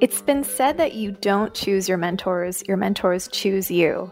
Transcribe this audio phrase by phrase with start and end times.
[0.00, 4.10] It's been said that you don't choose your mentors, your mentors choose you.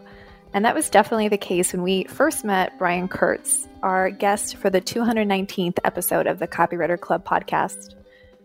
[0.53, 4.69] And that was definitely the case when we first met Brian Kurtz, our guest for
[4.69, 7.95] the 219th episode of the Copywriter Club podcast.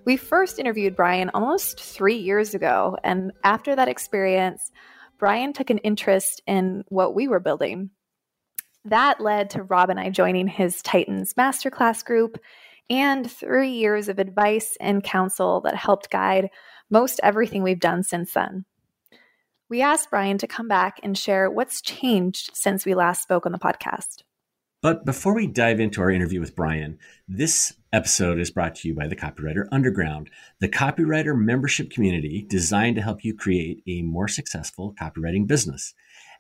[0.06, 2.96] We first interviewed Brian almost three years ago.
[3.04, 4.72] And after that experience,
[5.18, 7.90] Brian took an interest in what we were building.
[8.86, 12.38] That led to Rob and I joining his Titans Masterclass group
[12.90, 16.50] and three years of advice and counsel that helped guide
[16.90, 18.64] most everything we've done since then.
[19.68, 23.52] We asked Brian to come back and share what's changed since we last spoke on
[23.52, 24.22] the podcast.
[24.82, 28.94] But before we dive into our interview with Brian, this episode is brought to you
[28.94, 30.28] by the Copywriter Underground,
[30.60, 35.94] the copywriter membership community designed to help you create a more successful copywriting business.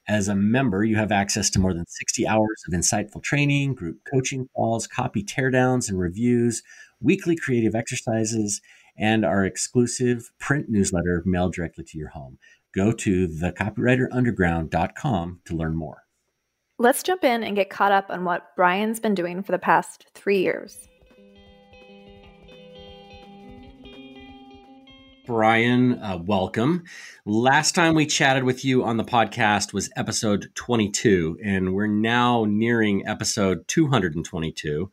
[0.06, 4.00] As a member, you have access to more than 60 hours of insightful training, group
[4.12, 6.62] coaching calls, copy teardowns and reviews,
[7.00, 8.60] weekly creative exercises,
[8.98, 12.36] and our exclusive print newsletter mailed directly to your home.
[12.74, 16.02] Go to thecopywriterunderground.com to learn more.
[16.78, 20.04] Let's jump in and get caught up on what Brian's been doing for the past
[20.14, 20.86] three years.
[25.26, 26.84] Brian, uh, welcome.
[27.24, 32.44] Last time we chatted with you on the podcast was episode 22, and we're now
[32.46, 34.90] nearing episode 222.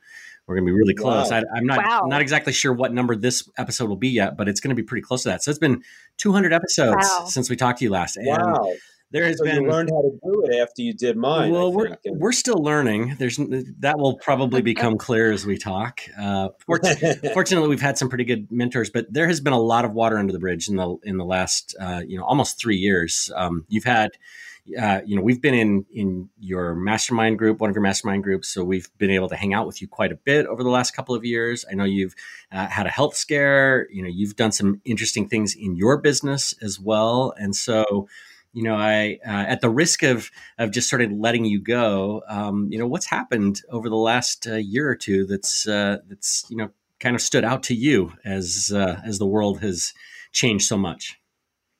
[0.48, 1.32] We're going to be really close.
[1.32, 1.42] Wow.
[1.54, 2.04] I, am not wow.
[2.06, 4.84] not exactly sure what number this episode will be yet, but it's going to be
[4.84, 5.44] pretty close to that.
[5.44, 5.84] So it's been
[6.18, 7.26] 200 episodes wow.
[7.28, 8.16] since we talked to you last.
[8.16, 8.74] And wow
[9.12, 9.64] there has so been.
[9.64, 11.52] You learned how to do it after you did mine.
[11.52, 13.18] Well, we're we're still learning.
[13.20, 13.38] There's
[13.80, 16.02] that will probably become clear as we talk.
[16.20, 19.84] Uh, fortunately, fortunately, we've had some pretty good mentors, but there has been a lot
[19.84, 22.78] of water under the bridge in the in the last uh, you know almost three
[22.78, 23.32] years.
[23.36, 24.12] Um, you've had.
[24.80, 28.48] Uh, you know, we've been in in your mastermind group, one of your mastermind groups,
[28.48, 30.92] so we've been able to hang out with you quite a bit over the last
[30.92, 31.66] couple of years.
[31.70, 32.14] I know you've
[32.52, 33.88] uh, had a health scare.
[33.92, 38.08] You know, you've done some interesting things in your business as well, and so
[38.54, 42.24] you know, I uh, at the risk of of just sort of letting you go,
[42.28, 46.46] um, you know, what's happened over the last uh, year or two that's uh, that's
[46.50, 49.94] you know kind of stood out to you as uh, as the world has
[50.32, 51.18] changed so much.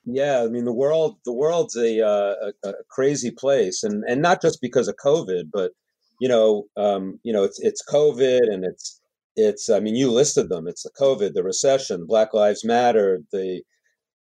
[0.06, 4.22] Yeah, I mean the world the world's a, uh, a, a crazy place, and and
[4.22, 5.72] not just because of COVID, but
[6.20, 9.00] you know, um, you know, it's it's COVID and it's
[9.36, 10.68] it's I mean you listed them.
[10.68, 13.62] It's the COVID, the recession, Black Lives Matter, the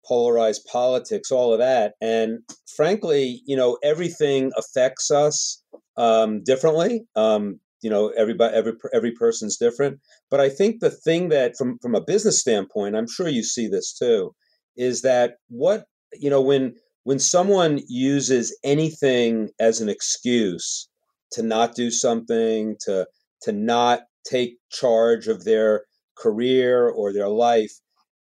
[0.09, 1.95] polarized politics, all of that.
[2.01, 2.41] And
[2.75, 5.63] frankly, you know, everything affects us
[5.97, 7.07] um, differently.
[7.15, 10.01] Um, you know, everybody, every every person's different.
[10.31, 13.69] But I think the thing that, from from a business standpoint, I'm sure you see
[13.69, 14.35] this too,
[14.77, 16.75] is that what you know when
[17.05, 20.89] when someone uses anything as an excuse
[21.33, 23.07] to not do something, to
[23.43, 25.85] to not take charge of their
[26.17, 27.73] career or their life,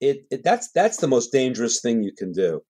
[0.01, 2.61] it, it that's that's the most dangerous thing you can do.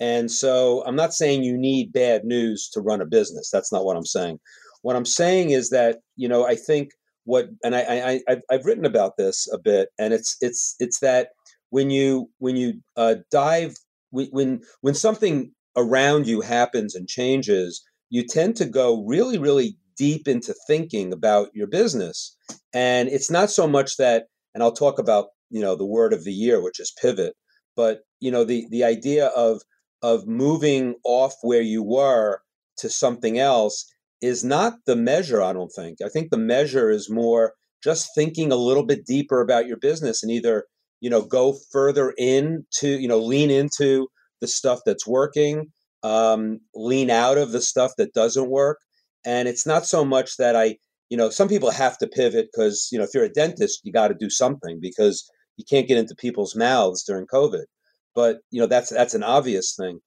[0.00, 3.50] And so I'm not saying you need bad news to run a business.
[3.50, 4.40] That's not what I'm saying.
[4.82, 6.90] What I'm saying is that you know I think
[7.24, 11.28] what and I, I I've written about this a bit, and it's it's it's that
[11.70, 13.74] when you when you uh, dive
[14.10, 20.26] when when something around you happens and changes, you tend to go really really deep
[20.26, 22.36] into thinking about your business,
[22.74, 24.26] and it's not so much that.
[24.54, 27.34] And I'll talk about you know the word of the year, which is pivot.
[27.76, 29.62] But you know the the idea of
[30.02, 32.40] of moving off where you were
[32.78, 33.86] to something else
[34.20, 35.42] is not the measure.
[35.42, 35.98] I don't think.
[36.04, 40.22] I think the measure is more just thinking a little bit deeper about your business
[40.22, 40.66] and either
[41.00, 44.08] you know go further into you know lean into
[44.40, 45.66] the stuff that's working
[46.02, 48.78] um, lean out of the stuff that doesn't work
[49.24, 50.76] and it's not so much that i
[51.10, 53.92] you know some people have to pivot because you know if you're a dentist you
[53.92, 57.64] got to do something because you can't get into people's mouths during COVID.
[58.14, 60.00] But you know that's that's an obvious thing.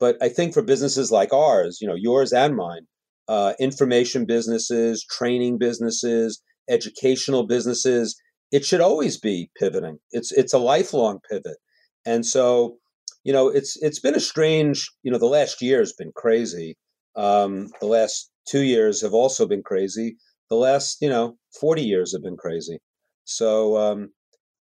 [0.00, 2.86] But I think for businesses like ours, you know, yours and mine,
[3.28, 8.16] uh, information businesses, training businesses, educational businesses,
[8.50, 9.98] it should always be pivoting.
[10.10, 11.56] It's it's a lifelong pivot,
[12.04, 12.78] and so
[13.24, 14.90] you know it's it's been a strange.
[15.02, 16.76] You know, the last year has been crazy.
[17.14, 20.16] Um, the last two years have also been crazy.
[20.50, 22.78] The last you know forty years have been crazy.
[23.24, 24.10] So um,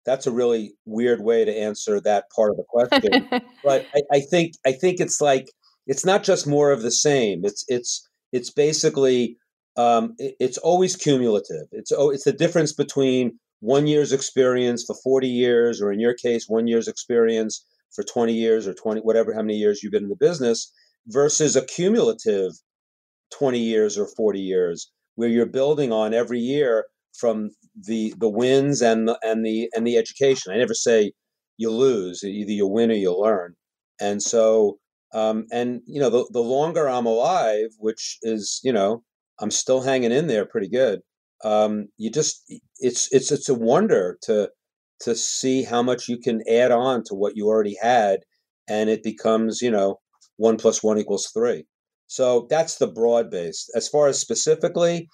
[0.05, 3.27] that's a really weird way to answer that part of the question.
[3.63, 5.47] but I, I, think I think it's like
[5.87, 7.41] it's not just more of the same.
[7.43, 9.37] It's it's it's basically
[9.77, 11.67] um, it, it's always cumulative.
[11.71, 16.15] It's oh, it's the difference between one year's experience for 40 years, or in your
[16.15, 17.63] case, one year's experience
[17.93, 20.71] for 20 years or 20 whatever how many years you've been in the business
[21.07, 22.51] versus a cumulative
[23.31, 26.85] 20 years or 40 years where you're building on every year
[27.17, 30.51] from the the wins and the and the and the education.
[30.51, 31.11] I never say
[31.57, 33.55] you lose; either you win or you learn.
[33.99, 34.79] And so,
[35.13, 39.03] um, and you know, the the longer I'm alive, which is you know,
[39.39, 41.01] I'm still hanging in there pretty good.
[41.43, 42.43] Um, you just
[42.79, 44.49] it's it's it's a wonder to
[45.01, 48.19] to see how much you can add on to what you already had,
[48.67, 49.99] and it becomes you know
[50.37, 51.65] one plus one equals three.
[52.07, 53.69] So that's the broad base.
[53.75, 55.07] As far as specifically,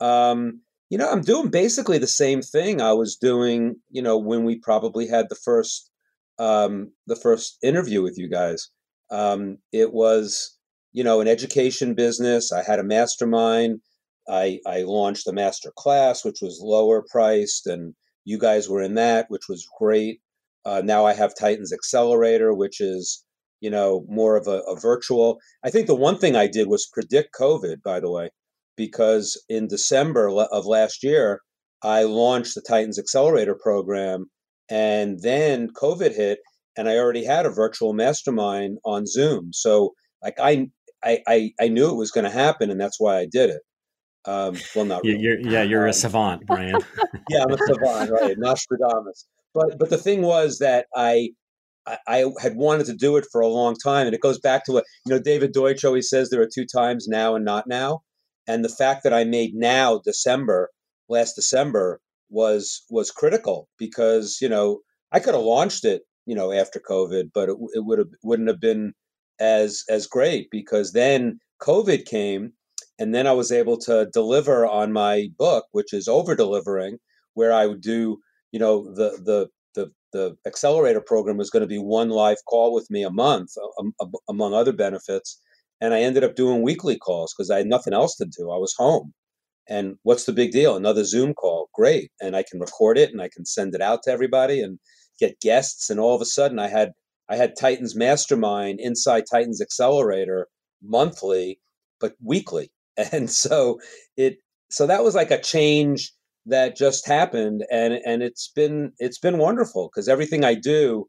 [0.00, 0.60] um,
[0.92, 4.58] you know, I'm doing basically the same thing I was doing, you know, when we
[4.58, 5.90] probably had the first
[6.38, 8.68] um, the first interview with you guys.
[9.10, 10.54] Um, it was,
[10.92, 12.52] you know, an education business.
[12.52, 13.80] I had a mastermind.
[14.28, 17.94] I, I launched a master class, which was lower priced, and
[18.26, 20.20] you guys were in that, which was great.
[20.66, 23.24] Uh, now I have Titans Accelerator, which is,
[23.62, 25.38] you know, more of a, a virtual.
[25.64, 28.28] I think the one thing I did was predict COVID, by the way
[28.76, 31.40] because in December of last year,
[31.82, 34.26] I launched the Titans Accelerator program,
[34.70, 36.38] and then COVID hit,
[36.76, 39.50] and I already had a virtual mastermind on Zoom.
[39.52, 39.92] So,
[40.22, 40.68] like, I
[41.04, 43.62] I I, knew it was going to happen, and that's why I did it.
[44.24, 45.18] Um, well, not really.
[45.18, 46.76] You're, yeah, you're um, a savant, Brian.
[47.28, 48.38] yeah, I'm a savant, right?
[48.38, 49.26] Nostradamus.
[49.52, 51.30] But but the thing was that I
[52.06, 54.72] I, had wanted to do it for a long time, and it goes back to
[54.72, 55.20] what you know.
[55.20, 58.02] David Deutsch always says there are two times now and not now
[58.46, 60.70] and the fact that I made now December
[61.08, 62.00] last December
[62.30, 64.80] was was critical because you know
[65.12, 68.48] I could have launched it you know after COVID, but it, it would have wouldn't
[68.48, 68.94] have been
[69.40, 72.52] as as great because then COVID came,
[72.98, 76.98] and then I was able to deliver on my book, which is over delivering,
[77.34, 78.18] where I would do
[78.52, 82.74] you know the the the the accelerator program was going to be one live call
[82.74, 83.50] with me a month,
[84.28, 85.40] among other benefits
[85.82, 88.52] and I ended up doing weekly calls because I had nothing else to do.
[88.52, 89.12] I was home.
[89.68, 90.76] And what's the big deal?
[90.76, 91.70] Another Zoom call.
[91.74, 92.12] Great.
[92.20, 94.78] And I can record it and I can send it out to everybody and
[95.18, 95.90] get guests.
[95.90, 96.92] And all of a sudden I had
[97.28, 100.46] I had Titans Mastermind inside Titans Accelerator
[100.82, 101.58] monthly,
[102.00, 102.70] but weekly.
[103.10, 103.80] And so
[104.16, 104.36] it
[104.70, 106.12] so that was like a change
[106.46, 111.06] that just happened and and it's been it's been wonderful because everything I do,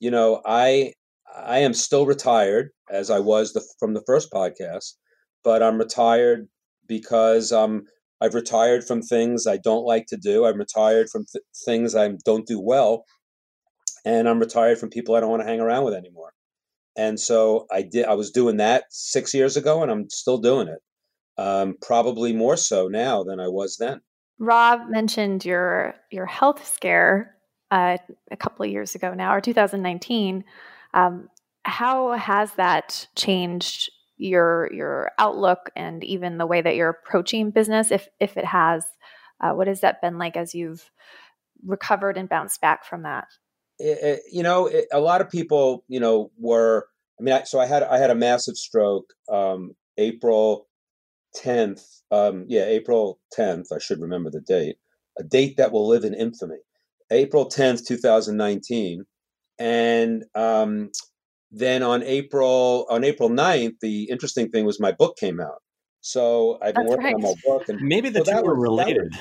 [0.00, 0.94] you know, I
[1.36, 4.94] I am still retired as I was the, from the first podcast,
[5.44, 6.48] but I'm retired
[6.86, 7.84] because um,
[8.20, 10.44] I've retired from things I don't like to do.
[10.44, 13.04] I'm retired from th- things I don't do well,
[14.04, 16.32] and I'm retired from people I don't want to hang around with anymore.
[16.96, 18.06] And so I did.
[18.06, 20.78] I was doing that six years ago, and I'm still doing it.
[21.38, 24.00] Um, probably more so now than I was then.
[24.38, 27.36] Rob mentioned your your health scare
[27.70, 27.98] uh,
[28.30, 30.44] a couple of years ago now, or 2019.
[30.94, 31.28] Um,
[31.64, 37.90] how has that changed your your outlook and even the way that you're approaching business,
[37.90, 38.84] if if it has?
[39.40, 40.90] Uh, what has that been like as you've
[41.64, 43.26] recovered and bounced back from that?
[43.78, 46.86] It, it, you know, it, a lot of people, you know, were.
[47.18, 50.66] I mean, I, so I had I had a massive stroke um, April
[51.34, 51.82] tenth.
[52.10, 53.68] Um, yeah, April tenth.
[53.72, 54.76] I should remember the date.
[55.18, 56.56] A date that will live in infamy.
[57.10, 59.04] April tenth, two thousand nineteen
[59.60, 60.90] and um,
[61.52, 65.62] then on April on April 9th, the interesting thing was my book came out.
[66.00, 67.14] So I've been That's working right.
[67.14, 69.12] on my book, and maybe the so two were related.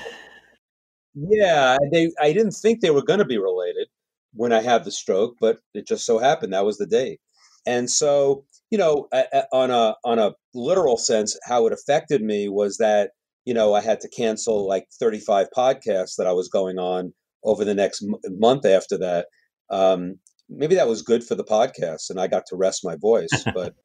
[1.15, 2.09] Was, yeah, they.
[2.21, 3.89] I didn't think they were going to be related
[4.33, 7.19] when I had the stroke, but it just so happened that was the date.
[7.66, 9.09] And so, you know,
[9.52, 13.11] on a on a literal sense, how it affected me was that
[13.44, 17.66] you know I had to cancel like 35 podcasts that I was going on over
[17.66, 19.28] the next m- month after that.
[19.69, 23.29] Um, maybe that was good for the podcast and I got to rest my voice.
[23.53, 23.75] but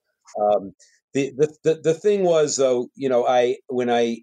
[0.40, 0.72] um,
[1.12, 4.18] the, the, the the thing was though, you know, I when I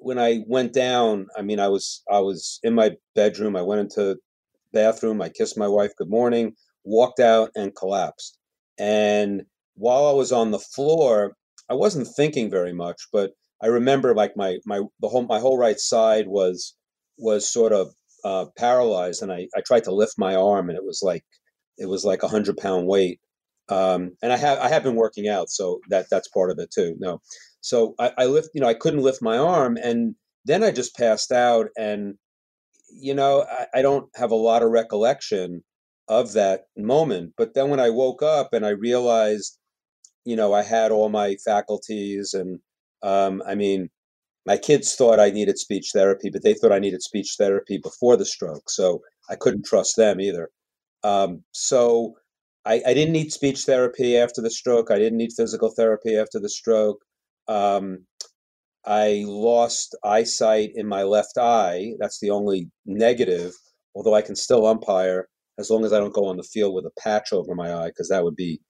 [0.00, 3.56] when I went down, I mean, I was I was in my bedroom.
[3.56, 4.16] I went into
[4.72, 5.22] bathroom.
[5.22, 8.38] I kissed my wife good morning, walked out, and collapsed.
[8.78, 9.42] And
[9.74, 11.34] while I was on the floor,
[11.70, 13.30] I wasn't thinking very much, but
[13.62, 16.74] I remember like my my the whole my whole right side was
[17.18, 17.92] was sort of
[18.24, 21.24] uh, paralyzed, and I I tried to lift my arm, and it was like
[21.78, 23.20] it was like a hundred pound weight.
[23.68, 26.70] Um, and I have I have been working out, so that that's part of it
[26.70, 26.96] too.
[26.98, 27.20] No,
[27.60, 30.14] so I, I lift, you know, I couldn't lift my arm, and
[30.44, 32.14] then I just passed out, and
[32.90, 35.62] you know, I, I don't have a lot of recollection
[36.08, 37.34] of that moment.
[37.36, 39.58] But then when I woke up and I realized,
[40.24, 42.58] you know, I had all my faculties, and
[43.02, 43.90] um, I mean,
[44.46, 48.16] my kids thought I needed speech therapy, but they thought I needed speech therapy before
[48.16, 49.00] the stroke, so
[49.30, 50.50] I couldn't trust them either.
[51.04, 52.14] Um, so
[52.64, 54.90] I, I, didn't need speech therapy after the stroke.
[54.90, 57.00] I didn't need physical therapy after the stroke.
[57.48, 58.06] Um,
[58.84, 61.92] I lost eyesight in my left eye.
[61.98, 63.52] That's the only negative,
[63.94, 65.28] although I can still umpire
[65.58, 67.88] as long as I don't go on the field with a patch over my eye,
[67.88, 68.60] because that would be,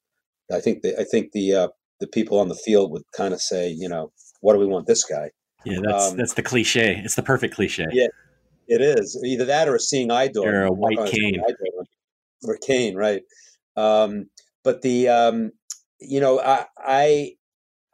[0.53, 1.69] I think the I think the uh,
[2.01, 4.87] the people on the field would kind of say, you know, what do we want
[4.87, 5.31] this guy?
[5.65, 7.01] Yeah, that's um, that's the cliche.
[7.05, 7.87] It's the perfect cliche.
[7.93, 8.09] Yeah,
[8.69, 10.47] it is either that or a seeing eye dog.
[10.47, 11.41] Or a white cane.
[12.45, 13.23] Or cane, right?
[13.77, 14.27] Um,
[14.65, 15.53] but the um,
[16.01, 17.33] you know, I, I,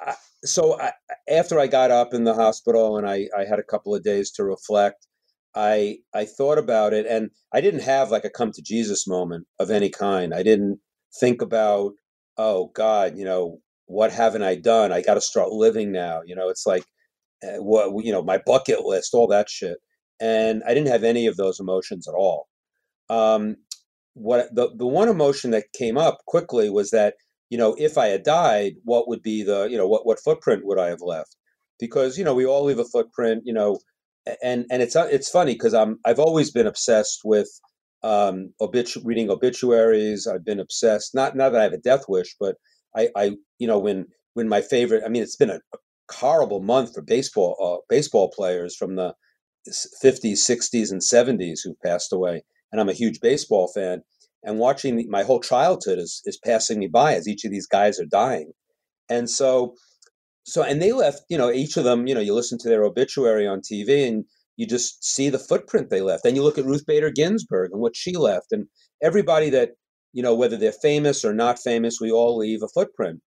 [0.01, 0.15] I
[0.45, 0.93] so I,
[1.31, 4.31] after I got up in the hospital and I, I had a couple of days
[4.33, 5.07] to reflect,
[5.55, 9.47] I I thought about it and I didn't have like a come to Jesus moment
[9.59, 10.35] of any kind.
[10.35, 10.81] I didn't
[11.21, 11.93] think about,
[12.39, 14.93] oh God, you know, what haven't I done?
[14.93, 16.23] I got to start living now.
[16.27, 16.85] You know, it's like
[17.45, 19.79] uh, what you know, my bucket list, all that shit.
[20.21, 22.49] And I didn't have any of those emotions at all.
[23.11, 23.57] Um,
[24.19, 27.15] what the the one emotion that came up quickly was that
[27.51, 30.65] you know, if I had died, what would be the, you know, what, what footprint
[30.65, 31.37] would I have left?
[31.79, 33.79] Because, you know, we all leave a footprint, you know,
[34.43, 37.49] and, and it's, uh, it's funny because I'm, I've always been obsessed with,
[38.03, 40.27] um, obitu- reading obituaries.
[40.27, 42.57] I've been obsessed, not, not that I have a death wish, but
[42.95, 45.61] I, I, you know, when, when my favorite, I mean, it's been a,
[46.11, 49.13] horrible month for baseball, uh, baseball players from the
[49.69, 52.43] 50s, 60s, and 70s who passed away.
[52.73, 54.03] And I'm a huge baseball fan
[54.43, 57.99] and watching my whole childhood is is passing me by as each of these guys
[58.01, 58.53] are dying.
[59.09, 59.75] And so
[60.45, 62.85] so and they left you know each of them you know you listen to their
[62.85, 64.25] obituary on tv and
[64.57, 66.25] you just see the footprint they left.
[66.25, 68.67] Then you look at ruth bader ginsburg and what she left and
[69.03, 69.73] everybody that
[70.13, 73.21] you know whether they're famous or not famous we all leave a footprint.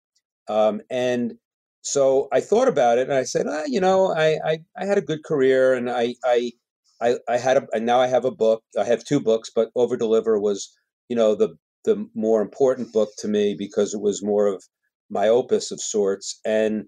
[0.48, 1.34] Um, and
[1.82, 4.98] so i thought about it and i said ah, you know I, I i had
[4.98, 6.52] a good career and i i
[7.02, 8.62] I, I had a and now I have a book.
[8.78, 10.70] I have two books, but Over Deliver was
[11.08, 14.62] you know the the more important book to me because it was more of
[15.10, 16.84] my opus of sorts and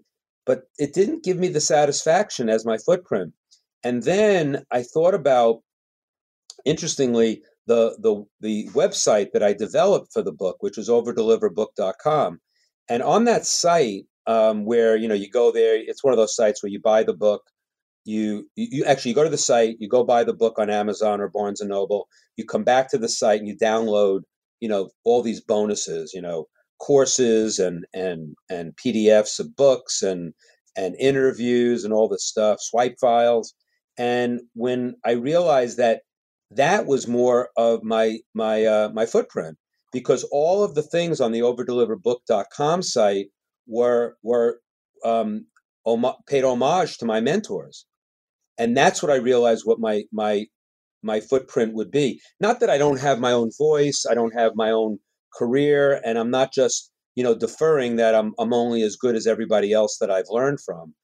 [0.46, 3.32] but it didn't give me the satisfaction as my footprint
[3.82, 5.60] and then i thought about
[6.64, 12.38] interestingly the the the website that i developed for the book which was overdeliverbook.com
[12.88, 16.36] and on that site um, where you know you go there it's one of those
[16.36, 17.42] sites where you buy the book
[18.04, 21.28] you you actually go to the site you go buy the book on amazon or
[21.28, 24.22] barnes and noble you come back to the site and you download
[24.60, 26.46] you know all these bonuses you know
[26.82, 30.34] courses and and and pdfs of books and
[30.76, 33.54] and interviews and all this stuff swipe files.
[33.98, 36.02] And when i realized that
[36.50, 39.58] that was more of my my uh, my footprint
[39.92, 43.26] because all of the things on the overdeliverbook.com site
[43.66, 44.60] were were
[45.04, 45.46] um,
[46.26, 47.86] paid homage to my mentors
[48.58, 50.46] and that's what I realized what my my
[51.02, 52.20] my footprint would be.
[52.40, 54.98] Not that I don't have my own voice, I don't have my own
[55.36, 59.26] career, and I'm not just you know deferring that I'm I'm only as good as
[59.26, 60.94] everybody else that I've learned from,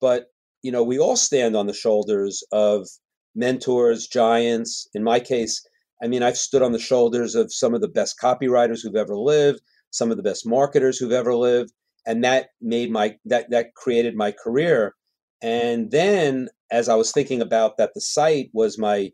[0.00, 0.26] but
[0.62, 2.86] you know we all stand on the shoulders of
[3.34, 4.88] mentors, giants.
[4.94, 5.66] In my case,
[6.02, 9.16] I mean I've stood on the shoulders of some of the best copywriters who've ever
[9.16, 9.60] lived,
[9.90, 11.72] some of the best marketers who've ever lived,
[12.06, 14.94] and that made my that that created my career.
[15.40, 19.10] And then as I was thinking about that, the site was my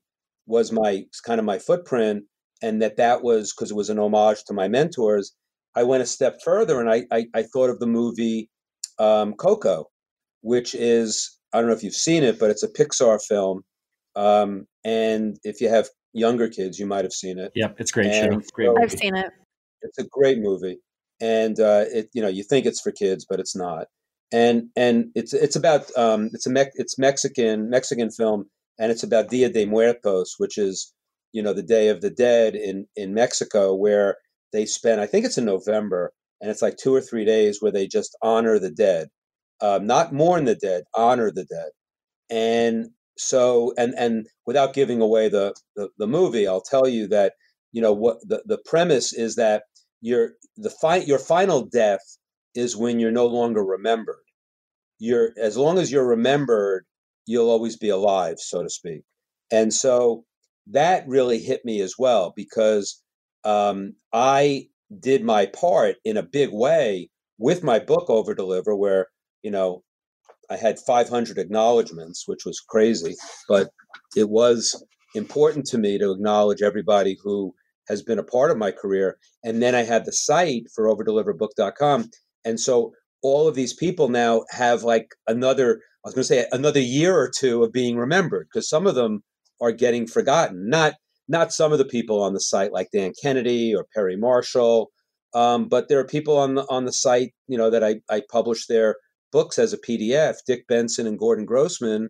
[0.47, 2.25] was my kind of my footprint,
[2.63, 5.35] and that that was because it was an homage to my mentors.
[5.77, 8.51] I went a step further, and I I, I thought of the movie
[8.99, 9.87] um, Coco,
[10.43, 13.63] which is I don't know if you've seen it, but it's a Pixar film,
[14.17, 17.53] um, and if you have younger kids, you might have seen it.
[17.55, 18.51] Yep, it's great and show.
[18.55, 18.67] Great.
[18.67, 19.31] So I've seen it.
[19.83, 20.79] It's a great movie,
[21.21, 23.87] and uh, it you know you think it's for kids, but it's not
[24.33, 28.47] and and it's it's about um, it's a Me- it's Mexican Mexican film,
[28.79, 30.93] and it's about Dia de Muertos, which is
[31.33, 34.17] you know the Day of the Dead in in Mexico, where
[34.53, 37.73] they spend I think it's in November, and it's like two or three days where
[37.73, 39.09] they just honor the dead,
[39.61, 41.71] um, not mourn the dead, honor the dead,
[42.31, 47.35] and so and and without giving away the, the the, movie, I'll tell you that
[47.73, 49.65] you know what the the premise is that
[50.01, 52.19] your the fi- your final death
[52.55, 54.25] is when you're no longer remembered
[54.99, 56.87] you're as long as you're remembered,
[57.27, 59.03] you'll always be alive, so to speak.
[59.51, 60.25] And so
[60.69, 63.03] that really hit me as well because
[63.45, 64.69] um, I
[65.01, 69.09] did my part in a big way with my book Over Deliver, where
[69.43, 69.83] you know
[70.51, 73.15] I had 500 acknowledgments, which was crazy,
[73.49, 73.71] but
[74.17, 74.83] it was
[75.15, 77.55] important to me to acknowledge everybody who
[77.89, 79.19] has been a part of my career.
[79.43, 82.11] And then I had the site for overdeliverbook.com.
[82.45, 86.47] And so all of these people now have like another I was going to say
[86.53, 89.23] another year or two of being remembered because some of them
[89.63, 90.69] are getting forgotten.
[90.69, 90.95] Not
[91.29, 94.91] not some of the people on the site like Dan Kennedy or Perry Marshall,
[95.33, 98.23] um, but there are people on the on the site you know that I I
[98.31, 98.97] publish their
[99.35, 102.09] books as a PDF, Dick Benson and Gordon Grossman,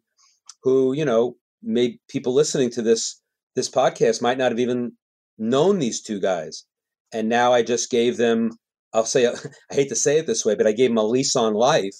[0.62, 3.20] who, you know, made people listening to this
[3.56, 4.92] this podcast might not have even
[5.38, 6.64] known these two guys.
[7.12, 8.50] And now I just gave them,
[8.94, 9.26] I'll say,
[9.70, 11.96] I hate to say it this way, but I gave them a lease on life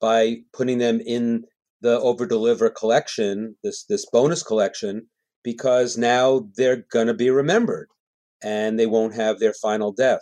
[0.00, 1.44] by putting them in
[1.80, 5.06] the over deliver collection, this this bonus collection,
[5.42, 7.88] because now they're gonna be remembered
[8.42, 10.20] and they won't have their final death.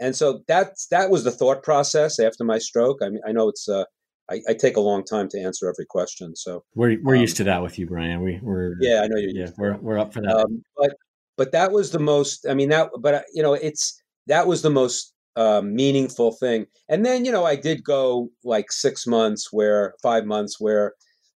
[0.00, 2.98] And so that's that was the thought process after my stroke.
[3.02, 3.84] I mean, I know it's uh,
[4.30, 6.34] I, I, take a long time to answer every question.
[6.34, 8.22] So we're we're um, used to that with you, Brian.
[8.22, 9.30] We we're yeah, I know you.
[9.32, 10.36] Yeah, we're we're up for that.
[10.36, 10.96] Um, but
[11.36, 12.46] but that was the most.
[12.48, 12.90] I mean that.
[13.00, 16.66] But uh, you know, it's that was the most um, meaningful thing.
[16.88, 20.94] And then you know, I did go like six months, where five months, where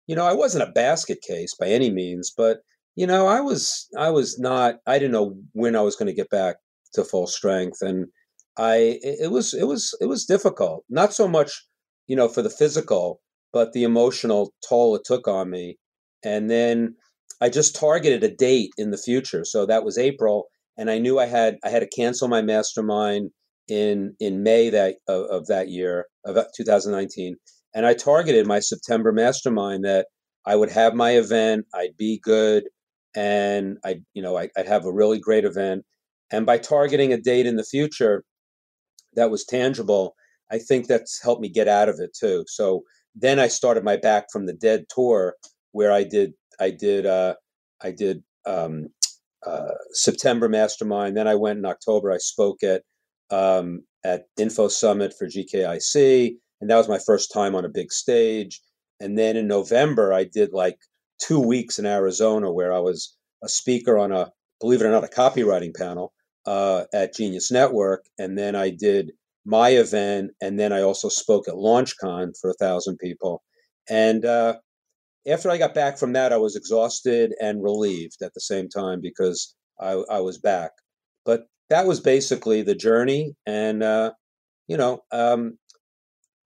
[0.07, 2.59] you know, I wasn't a basket case by any means, but
[2.97, 4.77] you know, I was I was not.
[4.87, 6.57] I didn't know when I was going to get back
[6.95, 8.07] to full strength, and
[8.59, 10.85] I it was it was it was difficult.
[10.89, 11.53] Not so much
[12.07, 13.21] you know, for the physical,
[13.53, 15.79] but the emotional toll it took on me.
[16.25, 16.97] And then
[17.41, 19.45] I just targeted a date in the future.
[19.45, 20.47] So that was April,
[20.77, 23.31] and I knew I had I had to cancel my mastermind
[23.69, 27.37] in in May that of, of that year of 2019,
[27.75, 30.07] and I targeted my September mastermind that
[30.47, 32.65] I would have my event, I'd be good,
[33.15, 35.85] and I you know I, I'd have a really great event.
[36.31, 38.25] And by targeting a date in the future
[39.15, 40.15] that was tangible,
[40.51, 42.45] I think that's helped me get out of it too.
[42.49, 42.83] So
[43.15, 45.35] then I started my Back from the Dead tour,
[45.73, 47.35] where I did I did uh,
[47.83, 48.89] I did um,
[49.47, 51.17] uh, September Mastermind.
[51.17, 52.13] Then I went in October.
[52.13, 52.83] I spoke at
[53.31, 57.93] um, at Info Summit for GKIC, and that was my first time on a big
[57.93, 58.61] stage.
[59.01, 60.79] And then in November, I did like
[61.21, 65.05] two weeks in Arizona, where I was a speaker on a believe it or not
[65.05, 66.13] a copywriting panel
[66.47, 69.13] uh, at Genius Network, and then I did
[69.45, 73.43] my event, and then I also spoke at LaunchCon for a thousand people.
[73.91, 74.57] And uh,
[75.27, 79.01] after I got back from that, I was exhausted and relieved at the same time
[79.03, 80.71] because I, I was back.
[81.25, 84.13] But that was basically the journey, and uh,
[84.69, 85.59] you know, um,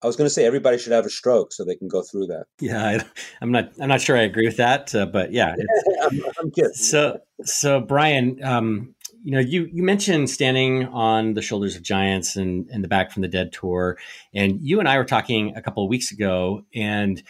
[0.02, 2.26] I was going to say everybody should have a stroke so they can go through
[2.26, 2.44] that.
[2.60, 3.04] Yeah, I,
[3.42, 3.72] am not.
[3.80, 5.54] I'm not sure I agree with that, uh, but yeah.
[6.02, 6.72] I'm, I'm, kidding.
[6.72, 12.36] So, so Brian, um, you know, you you mentioned standing on the shoulders of giants
[12.36, 13.98] and and the Back from the Dead tour,
[14.32, 17.20] and you and I were talking a couple of weeks ago, and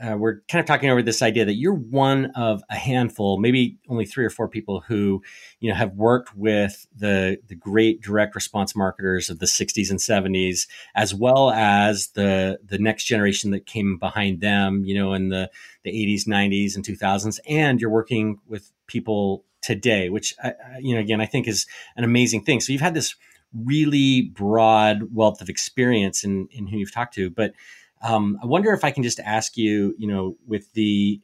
[0.00, 3.78] uh, we're kind of talking over this idea that you're one of a handful, maybe
[3.88, 5.22] only three or four people who,
[5.60, 9.98] you know, have worked with the the great direct response marketers of the 60s and
[9.98, 15.30] 70s, as well as the the next generation that came behind them, you know, in
[15.30, 15.50] the
[15.82, 20.34] the 80s, 90s, and 2000s, and you're working with people today, which
[20.80, 22.60] you know again I think is an amazing thing.
[22.60, 23.16] So you've had this
[23.52, 27.54] really broad wealth of experience in in who you've talked to, but
[28.02, 31.20] um, I wonder if I can just ask you, you know, with the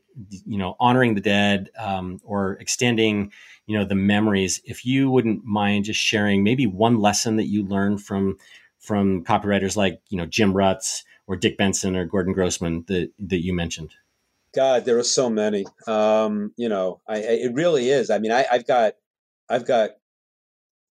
[0.46, 3.32] you know honoring the dead um, or extending
[3.66, 7.64] you know the memories, if you wouldn't mind just sharing maybe one lesson that you
[7.64, 8.37] learned from
[8.78, 13.44] from copywriters like you know Jim Rutz or Dick Benson or Gordon Grossman that that
[13.44, 13.94] you mentioned.
[14.54, 15.66] God, there are so many.
[15.87, 18.08] Um, you know, I, it really is.
[18.08, 18.94] I mean, I, have got,
[19.50, 19.90] I've got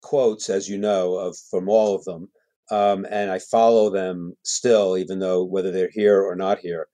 [0.01, 2.29] quotes, as you know, of from all of them,
[2.71, 6.89] um, and I follow them still, even though whether they're here or not here.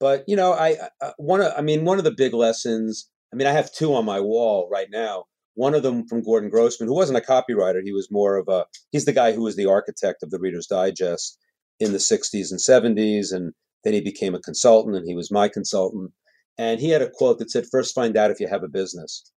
[0.00, 3.08] But you know, I, I one of, I mean, one of the big lessons.
[3.32, 5.24] I mean, I have two on my wall right now.
[5.54, 7.80] One of them from Gordon Grossman, who wasn't a copywriter.
[7.82, 8.66] He was more of a.
[8.90, 11.38] He's the guy who was the architect of the Reader's Digest
[11.80, 13.52] in the '60s and '70s, and
[13.84, 16.10] then he became a consultant and he was my consultant.
[16.58, 19.30] And he had a quote that said, First find out if you have a business.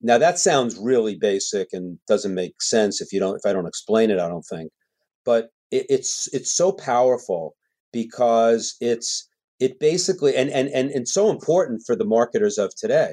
[0.00, 3.66] Now that sounds really basic and doesn't make sense if you don't if I don't
[3.66, 4.70] explain it, I don't think.
[5.28, 5.44] But
[5.76, 7.44] it, it's it's so powerful
[7.92, 9.10] because it's
[9.60, 13.12] it basically and, and and and so important for the marketers of today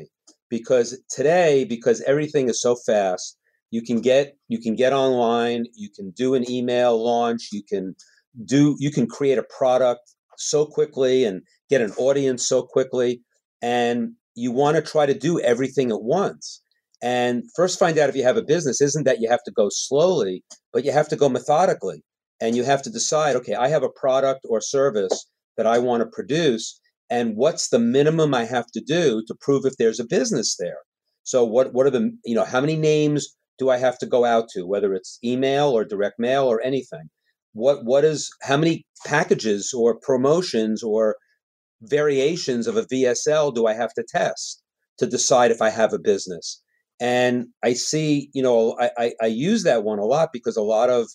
[0.50, 3.38] because today because everything is so fast
[3.72, 7.96] you can get you can get online you can do an email launch you can
[8.46, 10.06] do you can create a product
[10.38, 13.22] so quickly and get an audience so quickly.
[13.62, 16.62] And you want to try to do everything at once.
[17.02, 19.68] And first, find out if you have a business isn't that you have to go
[19.70, 22.04] slowly, but you have to go methodically.
[22.42, 26.02] And you have to decide okay, I have a product or service that I want
[26.02, 26.80] to produce.
[27.10, 30.80] And what's the minimum I have to do to prove if there's a business there?
[31.24, 34.26] So, what, what are the, you know, how many names do I have to go
[34.26, 37.10] out to, whether it's email or direct mail or anything?
[37.56, 41.16] what what is how many packages or promotions or
[41.82, 44.62] variations of a VSL do I have to test
[45.00, 46.62] to decide if I have a business?
[47.00, 50.62] And I see, you know, I, I, I use that one a lot because a
[50.62, 51.10] lot of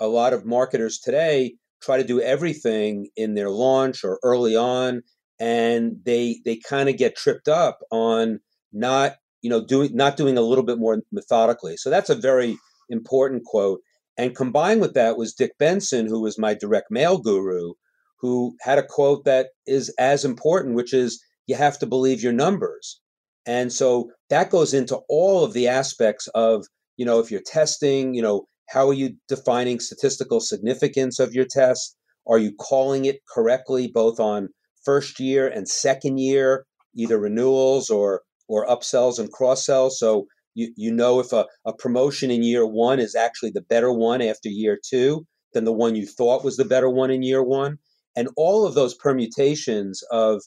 [0.00, 5.02] a lot of marketers today try to do everything in their launch or early on
[5.38, 8.40] and they they kind of get tripped up on
[8.72, 11.76] not you know doing not doing a little bit more methodically.
[11.76, 12.56] So that's a very
[12.88, 13.80] important quote.
[14.18, 17.74] And combined with that was dick benson who was my direct mail guru
[18.20, 22.32] who had a quote that is as important which is you have to believe your
[22.32, 23.00] numbers.
[23.44, 28.14] And so that goes into all of the aspects of you know if you're testing
[28.14, 33.20] you know how are you defining statistical significance of your test are you calling it
[33.32, 34.48] correctly both on
[34.86, 39.98] first year and second year, either renewals or or upsells and cross sells.
[39.98, 43.92] So you, you know if a, a promotion in year one is actually the better
[43.92, 47.42] one after year two than the one you thought was the better one in year
[47.42, 47.78] one.
[48.14, 50.42] And all of those permutations of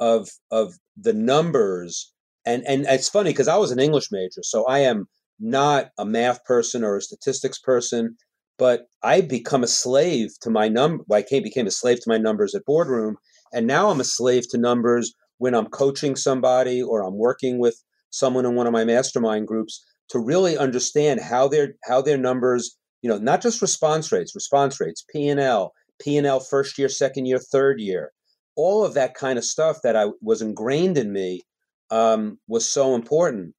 [0.00, 2.12] of of the numbers
[2.44, 5.06] and and it's funny because I was an English major, so I am
[5.40, 8.16] not a math person or a statistics person,
[8.58, 11.04] but I become a slave to my number.
[11.12, 13.16] I became a slave to my numbers at boardroom,
[13.52, 17.82] and now I'm a slave to numbers when I'm coaching somebody or I'm working with
[18.10, 22.76] someone in one of my mastermind groups to really understand how their how their numbers,
[23.02, 27.80] you know, not just response rates, response rates, P&L, P&L first year, second year, third
[27.80, 28.12] year,
[28.56, 31.42] all of that kind of stuff that I was ingrained in me
[31.90, 33.54] um, was so important.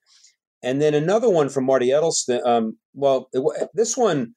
[0.61, 2.45] And then another one from Marty Edelston.
[2.45, 4.33] Um, well, it, this one,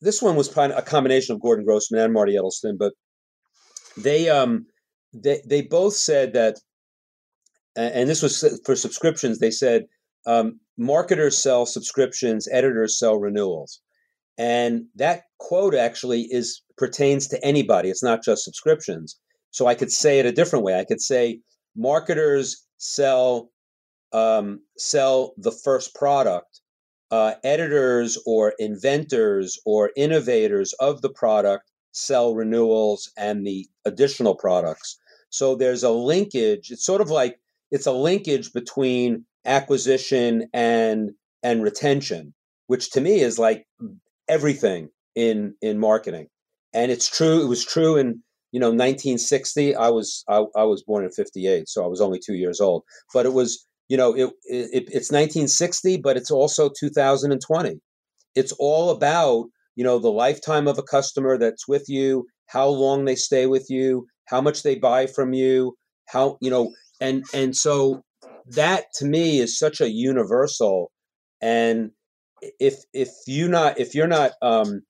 [0.00, 2.92] this one was of a combination of Gordon Grossman and Marty Edelston, but
[3.96, 4.66] they um
[5.14, 6.56] they they both said that,
[7.76, 9.38] and this was for subscriptions.
[9.38, 9.84] They said
[10.26, 13.80] um, marketers sell subscriptions, editors sell renewals,
[14.38, 17.88] and that quote actually is pertains to anybody.
[17.88, 19.16] It's not just subscriptions.
[19.50, 20.78] So I could say it a different way.
[20.78, 21.40] I could say
[21.76, 23.51] marketers sell
[24.12, 26.60] um, sell the first product.
[27.10, 34.98] Uh, editors or inventors or innovators of the product sell renewals and the additional products.
[35.28, 36.70] So there's a linkage.
[36.70, 37.38] It's sort of like
[37.70, 41.10] it's a linkage between acquisition and
[41.42, 42.34] and retention,
[42.66, 43.66] which to me is like
[44.28, 46.28] everything in in marketing.
[46.74, 47.42] And it's true.
[47.42, 48.22] It was true in
[48.52, 49.74] you know 1960.
[49.74, 52.84] I was I, I was born in 58, so I was only two years old.
[53.12, 57.78] But it was you know it, it it's 1960, but it's also 2020.
[58.34, 63.04] It's all about you know the lifetime of a customer that's with you how long
[63.04, 65.76] they stay with you how much they buy from you
[66.08, 68.02] how you know and and so
[68.46, 70.90] that to me is such a universal
[71.42, 71.90] and
[72.40, 74.80] if if you not if you're not um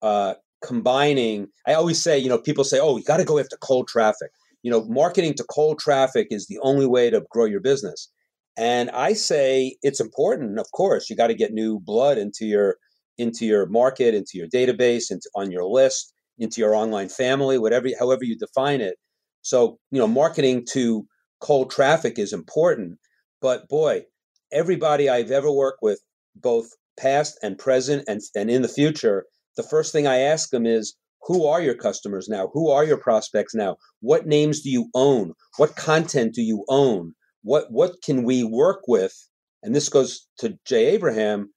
[0.00, 0.32] uh
[0.64, 3.86] combining i always say you know people say oh you got to go after cold
[3.88, 4.30] traffic
[4.62, 8.10] you know marketing to cold traffic is the only way to grow your business
[8.58, 12.76] and i say it's important of course you got to get new blood into your
[13.18, 17.88] into your market, into your database, into on your list, into your online family, whatever,
[17.98, 18.96] however you define it.
[19.42, 21.06] So, you know, marketing to
[21.40, 22.98] cold traffic is important.
[23.42, 24.04] But boy,
[24.52, 26.00] everybody I've ever worked with,
[26.36, 26.68] both
[26.98, 29.24] past and present and, and in the future,
[29.56, 32.48] the first thing I ask them is, who are your customers now?
[32.54, 33.76] Who are your prospects now?
[34.00, 35.34] What names do you own?
[35.56, 37.12] What content do you own?
[37.48, 39.14] What what can we work with?
[39.62, 41.50] And this goes to Jay Abraham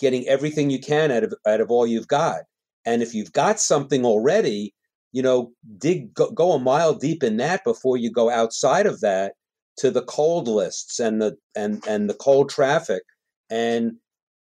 [0.00, 2.40] getting everything you can out of out of all you've got.
[2.84, 4.74] And if you've got something already,
[5.12, 9.00] you know, dig go, go a mile deep in that before you go outside of
[9.00, 9.34] that
[9.76, 13.04] to the cold lists and the and and the cold traffic
[13.48, 13.92] and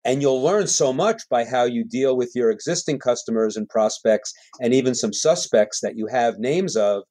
[0.05, 4.33] and you'll learn so much by how you deal with your existing customers and prospects
[4.61, 7.03] and even some suspects that you have names of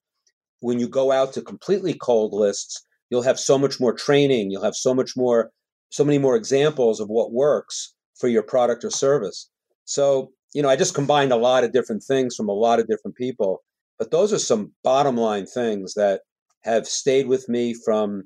[0.62, 4.64] when you go out to completely cold lists you'll have so much more training you'll
[4.64, 5.52] have so much more
[5.90, 9.50] so many more examples of what works for your product or service.
[9.86, 12.88] So, you know, I just combined a lot of different things from a lot of
[12.88, 13.64] different people,
[13.98, 16.22] but those are some bottom line things that
[16.64, 18.24] have stayed with me from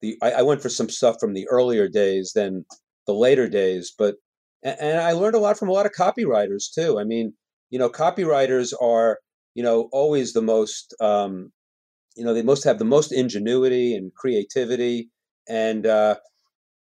[0.00, 0.16] the.
[0.22, 2.64] I, I went for some stuff from the earlier days than
[3.06, 4.16] the later days, but
[4.62, 6.98] and I learned a lot from a lot of copywriters too.
[6.98, 7.34] I mean,
[7.70, 9.18] you know, copywriters are
[9.54, 11.52] you know always the most um,
[12.16, 15.10] you know they most have the most ingenuity and creativity
[15.48, 16.16] and uh,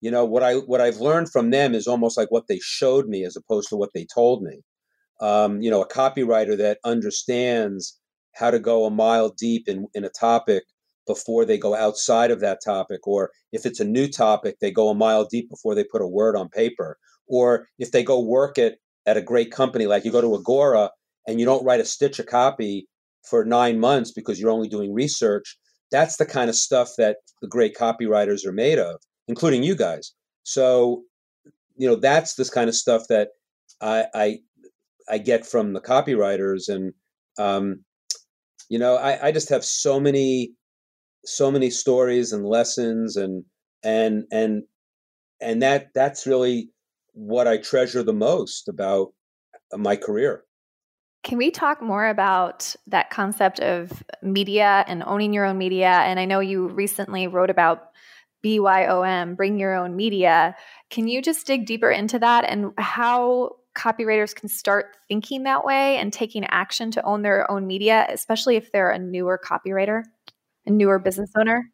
[0.01, 3.07] you know what i what i've learned from them is almost like what they showed
[3.07, 4.61] me as opposed to what they told me.
[5.19, 7.99] Um, you know a copywriter that understands
[8.35, 10.63] how to go a mile deep in, in a topic
[11.07, 14.89] before they go outside of that topic or if it's a new topic they go
[14.89, 16.97] a mile deep before they put a word on paper.
[17.27, 20.91] Or if they go work it at a great company like you go to agora
[21.27, 22.87] and you don't write a stitch of copy
[23.29, 25.57] for nine months because you're only doing research
[25.91, 30.13] that's the kind of stuff that the great copywriters are made of including you guys.
[30.43, 31.03] So,
[31.75, 33.29] you know, that's this kind of stuff that
[33.81, 34.37] I, I
[35.09, 36.93] I get from the copywriters, and
[37.37, 37.83] um,
[38.69, 40.51] you know, I, I just have so many,
[41.23, 43.43] so many stories and lessons, and
[43.83, 44.63] and and
[45.39, 46.69] and that that's really
[47.13, 49.09] what I treasure the most about
[49.73, 50.43] my career.
[51.23, 55.89] Can we talk more about that concept of media and owning your own media?
[55.89, 57.89] And I know you recently wrote about
[58.43, 60.55] BYOM, bring your own media.
[60.89, 65.97] Can you just dig deeper into that and how copywriters can start thinking that way
[65.97, 70.03] and taking action to own their own media, especially if they're a newer copywriter,
[70.65, 71.69] a newer business owner?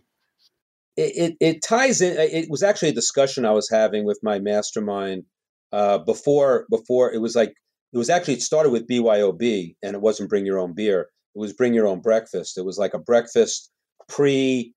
[0.95, 2.17] It, it, it ties in.
[2.17, 5.23] It was actually a discussion I was having with my mastermind
[5.71, 6.65] uh, before.
[6.69, 7.55] Before it was like
[7.93, 11.09] it was actually it started with BYOB, and it wasn't bring your own beer.
[11.35, 12.57] It was bring your own breakfast.
[12.57, 13.71] It was like a breakfast
[14.07, 14.73] pre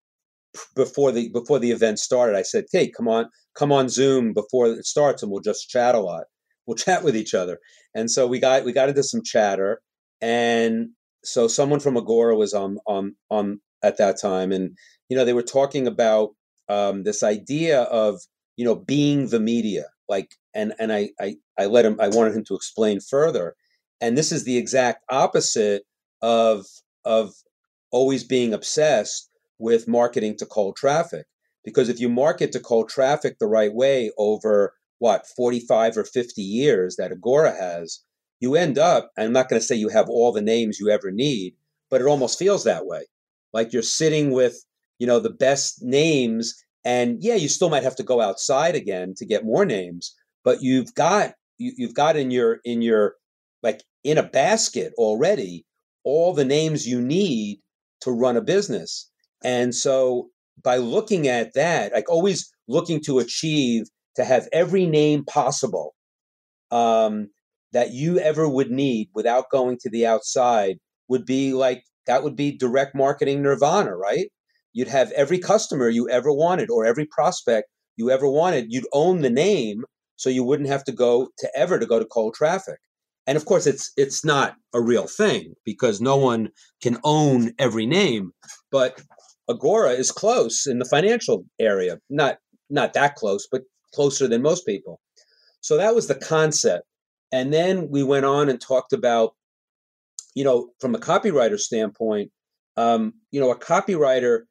[0.75, 4.69] before the before the event started, I said, "Hey, come on, come on Zoom before
[4.69, 6.25] it starts, and we'll just chat a lot.
[6.67, 7.59] We'll chat with each other."
[7.95, 9.81] And so we got we got into some chatter,
[10.21, 10.91] and
[11.25, 14.77] so someone from Agora was on on on at that time, and
[15.09, 16.31] you know they were talking about
[16.69, 18.21] um, this idea of
[18.57, 22.35] you know being the media, like, and and I I I let him I wanted
[22.35, 23.55] him to explain further,
[24.01, 25.83] and this is the exact opposite
[26.23, 26.67] of
[27.05, 27.33] of
[27.91, 31.27] always being obsessed with marketing to cold traffic.
[31.65, 36.41] Because if you market to cold traffic the right way over what, 45 or 50
[36.43, 38.01] years that Agora has,
[38.41, 41.11] you end up, I'm not going to say you have all the names you ever
[41.11, 41.55] need,
[41.91, 43.05] but it almost feels that way.
[43.53, 44.65] Like you're sitting with,
[44.99, 46.55] you know, the best names.
[46.87, 50.63] And yeah, you still might have to go outside again to get more names, but
[50.63, 53.17] you've got you, you've got in your in your
[53.65, 55.67] like in a basket already
[56.05, 57.59] all the names you need
[58.03, 59.11] to run a business.
[59.43, 60.29] And so
[60.63, 65.93] by looking at that, like always looking to achieve to have every name possible
[66.71, 67.31] um,
[67.73, 72.37] that you ever would need without going to the outside would be like that would
[72.37, 74.29] be direct marketing nirvana, right?
[74.77, 78.67] You'd have every customer you ever wanted or every prospect you ever wanted.
[78.69, 79.87] You'd own the name
[80.17, 82.79] so you wouldn't have to go to ever to go to cold traffic.
[83.27, 86.51] And of course it's it's not a real thing because no one
[86.83, 88.33] can own every name,
[88.71, 89.01] but
[89.49, 92.37] Agora is close in the financial area, not
[92.69, 93.63] not that close, but
[93.95, 95.01] closer than most people.
[95.63, 96.85] So that was the concept.
[97.33, 99.35] And then we went on and talked about,
[100.35, 102.31] you know, from a copywriter standpoint,
[102.77, 104.43] um, you know, a copywriter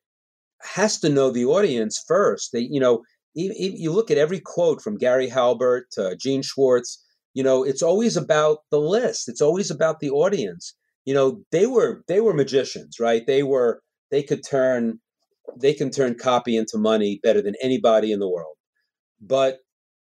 [0.66, 2.52] has to know the audience first.
[2.52, 7.44] They, you know, you look at every quote from Gary Halbert to Gene Schwartz, you
[7.44, 9.28] know, it's always about the list.
[9.28, 10.74] It's always about the audience.
[11.04, 13.28] You know, they were they were magicians, right?
[13.28, 15.00] They were they could turn
[15.60, 18.56] they can turn copy into money better than anybody in the world.
[19.22, 19.60] But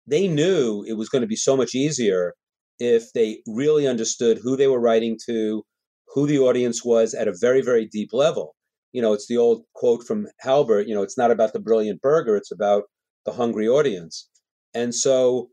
[0.07, 2.35] they knew it was going to be so much easier
[2.79, 5.65] if they really understood who they were writing to,
[6.15, 8.55] who the audience was at a very, very deep level.
[8.93, 12.01] You know, it's the old quote from Halbert, you know, it's not about the brilliant
[12.01, 12.85] burger, it's about
[13.25, 14.29] the hungry audience.
[14.75, 15.51] And so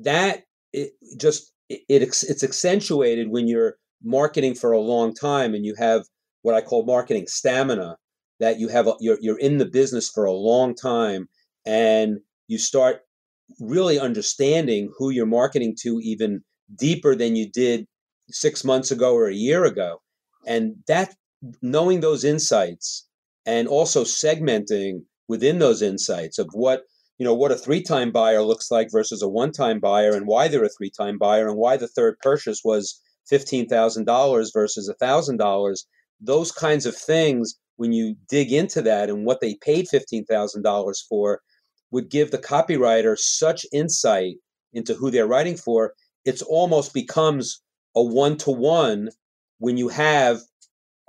[0.00, 5.74] that it just it, it's accentuated when you're marketing for a long time and you
[5.76, 6.02] have
[6.42, 7.96] what I call marketing stamina
[8.40, 11.28] that you have a, you're you're in the business for a long time
[11.64, 13.00] and you start
[13.60, 16.42] really understanding who you're marketing to even
[16.76, 17.86] deeper than you did
[18.30, 19.98] 6 months ago or a year ago
[20.46, 21.14] and that
[21.60, 23.06] knowing those insights
[23.46, 26.82] and also segmenting within those insights of what
[27.18, 30.64] you know what a three-time buyer looks like versus a one-time buyer and why they're
[30.64, 33.00] a three-time buyer and why the third purchase was
[33.30, 35.76] $15,000 versus $1,000
[36.22, 41.40] those kinds of things, when you dig into that and what they paid $15,000 for,
[41.90, 44.36] would give the copywriter such insight
[44.72, 45.92] into who they're writing for.
[46.24, 47.60] It's almost becomes
[47.96, 49.10] a one to one
[49.58, 50.40] when you have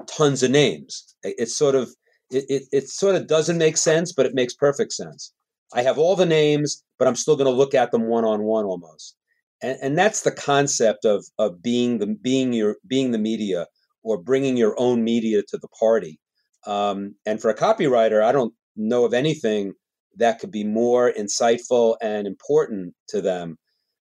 [0.07, 1.15] tons of names.
[1.23, 1.89] It's sort of
[2.29, 5.33] it, it, it, sort of doesn't make sense, but it makes perfect sense.
[5.73, 8.43] I have all the names, but I'm still going to look at them one on
[8.43, 9.15] one almost.
[9.61, 13.67] And, and that's the concept of of being the being your being the media
[14.03, 16.19] or bringing your own media to the party.
[16.65, 19.73] Um, and for a copywriter, I don't know of anything
[20.17, 23.57] that could be more insightful and important to them.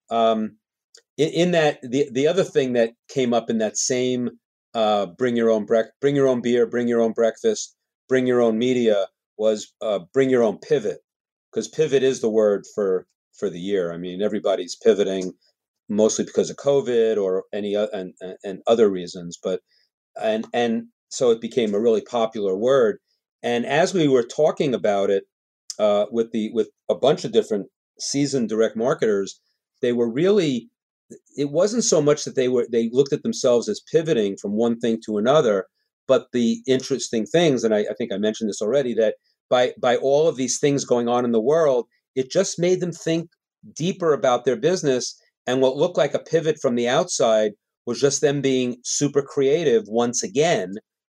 [0.09, 0.57] Um,
[1.17, 4.29] in, in, that, the the other thing that came up in that same
[4.77, 7.75] uh, bring your own brec- bring your own beer, bring your own breakfast,
[8.07, 10.99] bring your own media was uh, bring your own pivot
[11.51, 13.91] because pivot is the word for for the year.
[13.91, 15.33] I mean, everybody's pivoting
[15.89, 18.13] mostly because of COVID or any and,
[18.43, 19.61] and other reasons, but
[20.21, 22.99] and and so it became a really popular word.
[23.41, 25.23] And as we were talking about it
[25.79, 27.65] uh, with the with a bunch of different
[27.99, 29.41] seasoned direct marketers,
[29.81, 30.69] they were really
[31.37, 34.79] it wasn't so much that they were they looked at themselves as pivoting from one
[34.79, 35.67] thing to another,
[36.07, 39.15] but the interesting things, and I, I think I mentioned this already, that
[39.49, 42.91] by by all of these things going on in the world, it just made them
[42.91, 43.29] think
[43.75, 45.19] deeper about their business.
[45.45, 47.53] And what looked like a pivot from the outside
[47.85, 50.73] was just them being super creative once again.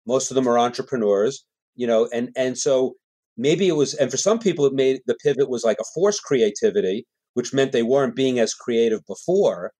[0.05, 1.45] Most of them are entrepreneurs,
[1.75, 2.95] you know, and and so
[3.37, 6.23] maybe it was, and for some people, it made the pivot was like a forced
[6.23, 7.05] creativity,
[7.37, 9.71] which meant they weren't being as creative before.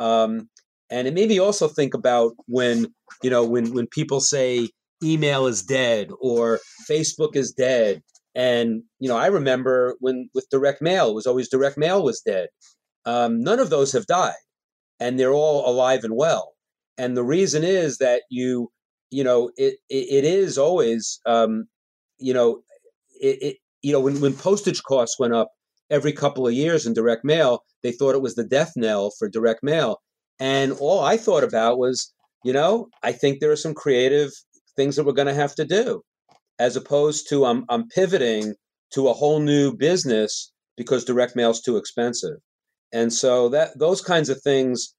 [0.00, 0.48] Um,
[0.90, 2.88] and it made me also think about when
[3.22, 4.68] you know when when people say
[5.00, 6.58] email is dead or
[6.90, 8.02] Facebook is dead.
[8.34, 12.20] And you know, I remember when with direct mail, it was always direct mail was
[12.20, 12.48] dead.
[13.06, 14.42] Um, none of those have died,
[14.98, 16.54] and they're all alive and well.
[16.98, 18.72] And the reason is that you,
[19.12, 21.66] you know, it it, it is always, um,
[22.18, 22.62] you know,
[23.20, 25.52] it, it you know when when postage costs went up
[25.90, 29.28] every couple of years in direct mail, they thought it was the death knell for
[29.28, 29.98] direct mail.
[30.40, 32.12] And all I thought about was,
[32.44, 34.30] you know, I think there are some creative
[34.76, 36.02] things that we're going to have to do,
[36.58, 38.54] as opposed to I'm I'm pivoting
[38.94, 42.38] to a whole new business because direct mail is too expensive,
[42.92, 44.94] and so that those kinds of things.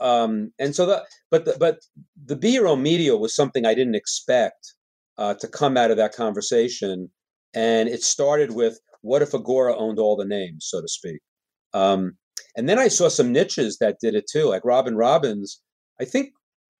[0.00, 1.78] Um, and so that, but the, but
[2.24, 4.74] the be your own media was something I didn't expect
[5.16, 7.10] uh, to come out of that conversation,
[7.54, 11.20] and it started with what if Agora owned all the names, so to speak.
[11.74, 12.16] Um,
[12.56, 15.60] and then I saw some niches that did it too, like Robin Robins.
[16.00, 16.30] I think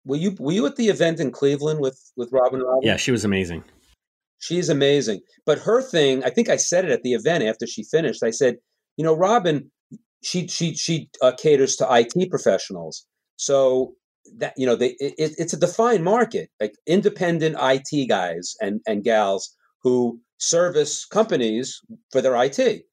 [0.04, 2.84] were you were you at the event in Cleveland with with Robin Robins?
[2.84, 3.64] Yeah, she was amazing.
[4.38, 5.20] She's amazing.
[5.46, 8.24] But her thing, I think I said it at the event after she finished.
[8.24, 8.56] I said,
[8.96, 9.70] you know, Robin,
[10.22, 13.06] she she she uh, caters to IT professionals.
[13.36, 13.94] So
[14.38, 19.04] that you know, they it, it's a defined market, like independent IT guys and and
[19.04, 22.84] gals who service companies for their IT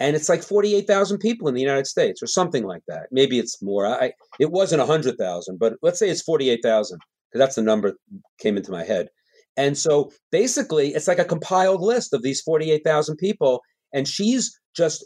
[0.00, 3.06] and it's like 48,000 people in the United States or something like that.
[3.12, 3.86] Maybe it's more.
[3.86, 7.94] I it wasn't 100,000, but let's say it's 48,000 because that's the number
[8.38, 9.08] came into my head.
[9.56, 13.60] And so basically it's like a compiled list of these 48,000 people
[13.92, 15.04] and she's just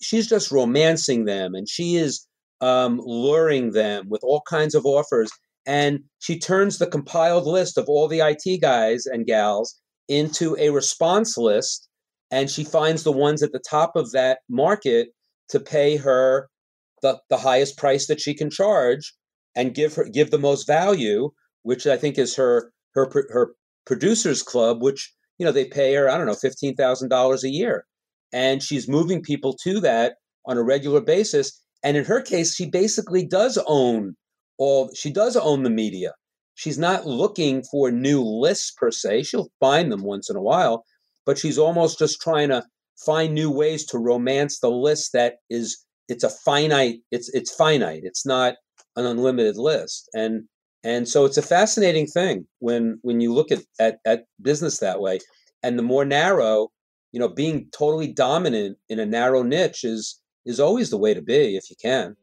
[0.00, 2.24] she's just romancing them and she is
[2.60, 5.30] um, luring them with all kinds of offers
[5.66, 10.70] and she turns the compiled list of all the IT guys and gals into a
[10.70, 11.88] response list
[12.30, 15.08] and she finds the ones at the top of that market
[15.48, 16.48] to pay her
[17.02, 19.14] the, the highest price that she can charge
[19.56, 21.30] and give her give the most value
[21.62, 23.54] which i think is her her her
[23.86, 27.84] producers club which you know they pay her i don't know $15000 a year.
[28.32, 31.58] And she's moving people to that on a regular basis.
[31.82, 34.14] And in her case she basically does own
[34.58, 36.12] all she does own the media
[36.58, 39.22] she's not looking for new lists per se.
[39.22, 40.84] She'll find them once in a while
[41.28, 42.64] but she's almost just trying to
[42.96, 48.00] find new ways to romance the list that is it's a finite it's it's finite.
[48.02, 48.54] It's not
[48.96, 50.08] an unlimited list.
[50.14, 50.44] And
[50.84, 55.02] and so it's a fascinating thing when when you look at, at at business that
[55.02, 55.18] way.
[55.62, 56.68] And the more narrow
[57.12, 61.20] you know being totally dominant in a narrow niche is is always the way to
[61.20, 62.16] be if you can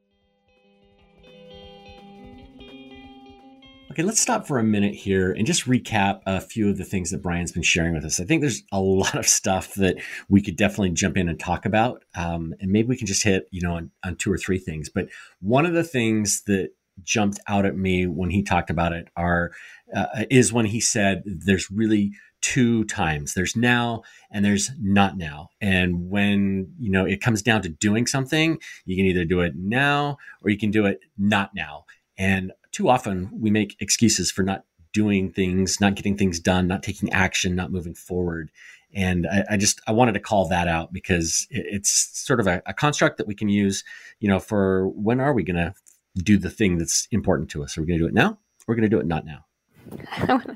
[3.95, 7.11] Okay, let's stop for a minute here and just recap a few of the things
[7.11, 8.19] that Brian's been sharing with us.
[8.19, 9.95] I think there's a lot of stuff that
[10.27, 13.47] we could definitely jump in and talk about, um, and maybe we can just hit,
[13.51, 14.89] you know, on, on two or three things.
[14.89, 15.07] But
[15.39, 16.71] one of the things that
[17.03, 19.53] jumped out at me when he talked about it are
[19.95, 25.49] uh, is when he said there's really two times there's now and there's not now
[25.59, 29.53] and when you know it comes down to doing something you can either do it
[29.57, 31.83] now or you can do it not now
[32.17, 36.83] and too often we make excuses for not doing things, not getting things done, not
[36.83, 38.51] taking action, not moving forward.
[38.93, 42.47] And I, I just I wanted to call that out because it, it's sort of
[42.47, 43.85] a, a, construct that we can use,
[44.19, 45.73] you know, for when are we going to
[46.17, 47.77] do the thing that's important to us?
[47.77, 48.37] Are we going to do it now?
[48.67, 49.45] We're we going to do it not now.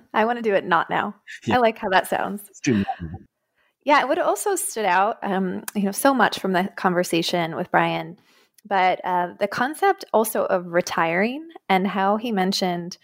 [0.13, 1.15] I want to do it not now.
[1.45, 1.55] Yeah.
[1.55, 2.41] I like how that sounds.
[3.85, 8.17] Yeah, what also stood out, um, you know, so much from the conversation with Brian
[8.69, 12.97] but uh, the concept also of retiring and how he mentioned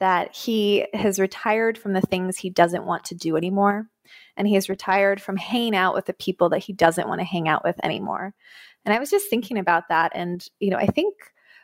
[0.00, 3.86] that he has retired from the things he doesn't want to do anymore.
[4.36, 7.26] And he has retired from hanging out with the people that he doesn't want to
[7.26, 8.34] hang out with anymore.
[8.84, 10.12] And I was just thinking about that.
[10.14, 11.14] And, you know, I think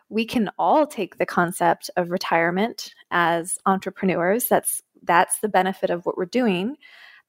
[0.08, 4.48] we can all take the concept of retirement as entrepreneurs.
[4.48, 6.76] That's that's the benefit of what we're doing.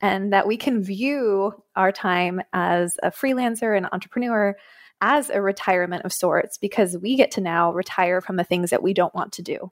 [0.01, 4.55] And that we can view our time as a freelancer and entrepreneur
[5.01, 8.83] as a retirement of sorts because we get to now retire from the things that
[8.83, 9.71] we don't want to do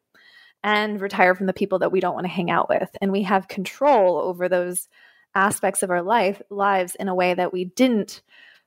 [0.63, 2.89] and retire from the people that we don't want to hang out with.
[2.99, 4.89] And we have control over those
[5.35, 8.21] aspects of our life lives in a way that we didn't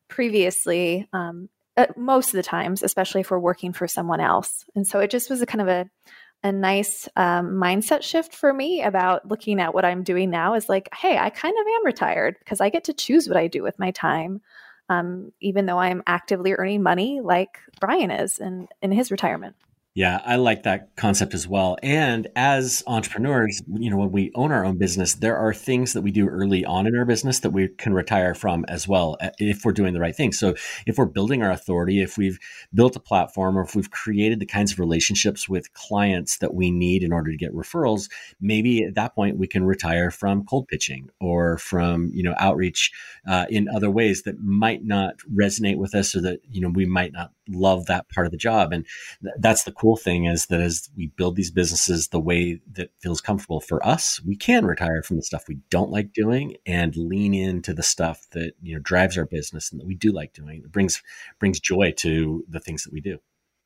[0.08, 1.48] previously um,
[1.96, 4.64] most of the times, especially if we're working for someone else.
[4.74, 5.90] And so it just was a kind of a
[6.44, 10.68] a nice um, mindset shift for me about looking at what I'm doing now is
[10.68, 13.62] like, hey, I kind of am retired because I get to choose what I do
[13.62, 14.40] with my time,
[14.89, 19.57] um, even though I'm actively earning money like Brian is in, in his retirement.
[19.95, 21.76] Yeah, I like that concept as well.
[21.82, 26.01] And as entrepreneurs, you know, when we own our own business, there are things that
[26.01, 29.28] we do early on in our business that we can retire from as well uh,
[29.38, 30.32] if we're doing the right thing.
[30.32, 30.55] So,
[30.86, 32.38] if we're building our authority, if we've
[32.72, 36.70] built a platform or if we've created the kinds of relationships with clients that we
[36.70, 38.09] need in order to get referrals,
[38.40, 42.90] maybe at that point we can retire from cold pitching or from, you know, outreach
[43.28, 46.86] uh, in other ways that might not resonate with us or that, you know, we
[46.86, 48.72] might not love that part of the job.
[48.72, 48.86] And
[49.22, 52.90] th- that's the cool thing is that as we build these businesses the way that
[53.00, 56.96] feels comfortable for us, we can retire from the stuff we don't like doing and
[56.96, 60.32] lean into the stuff that you know drives our business and that we do like
[60.32, 60.62] doing.
[60.64, 61.03] It brings
[61.38, 63.18] brings joy to the things that we do.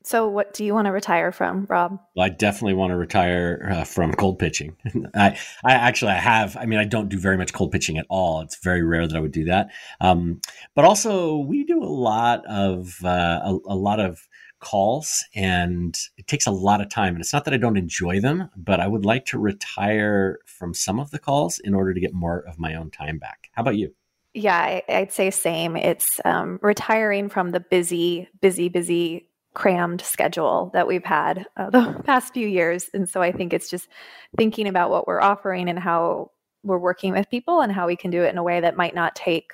[0.06, 1.98] So, what do you want to retire from, Rob?
[2.14, 4.76] Well, I definitely want to retire uh, from cold pitching.
[5.16, 6.56] I, I actually, I have.
[6.56, 8.40] I mean, I don't do very much cold pitching at all.
[8.40, 9.70] It's very rare that I would do that.
[10.00, 10.40] Um,
[10.76, 14.28] but also, we do a lot of uh, a, a lot of
[14.60, 17.14] calls and it takes a lot of time.
[17.14, 20.72] And it's not that I don't enjoy them, but I would like to retire from
[20.72, 23.50] some of the calls in order to get more of my own time back.
[23.54, 23.92] How about you?
[24.34, 25.76] Yeah, I, would say same.
[25.76, 32.00] It's um, retiring from the busy, busy, busy, crammed schedule that we've had uh, the
[32.04, 32.90] past few years.
[32.92, 33.88] And so I think it's just
[34.36, 36.30] thinking about what we're offering and how
[36.62, 38.94] we're working with people and how we can do it in a way that might
[38.94, 39.52] not take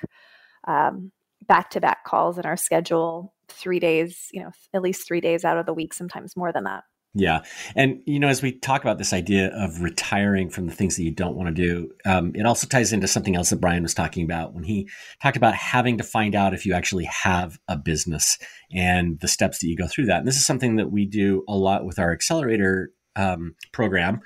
[1.47, 5.45] back to back calls in our schedule three days, you know, at least three days
[5.45, 6.83] out of the week, sometimes more than that.
[7.15, 7.41] Yeah.
[7.75, 11.03] And, you know, as we talk about this idea of retiring from the things that
[11.03, 13.93] you don't want to do, um, it also ties into something else that Brian was
[13.93, 14.89] talking about when he
[15.21, 18.39] talked about having to find out if you actually have a business
[18.71, 20.19] and the steps that you go through that.
[20.19, 24.21] And this is something that we do a lot with our accelerator um, program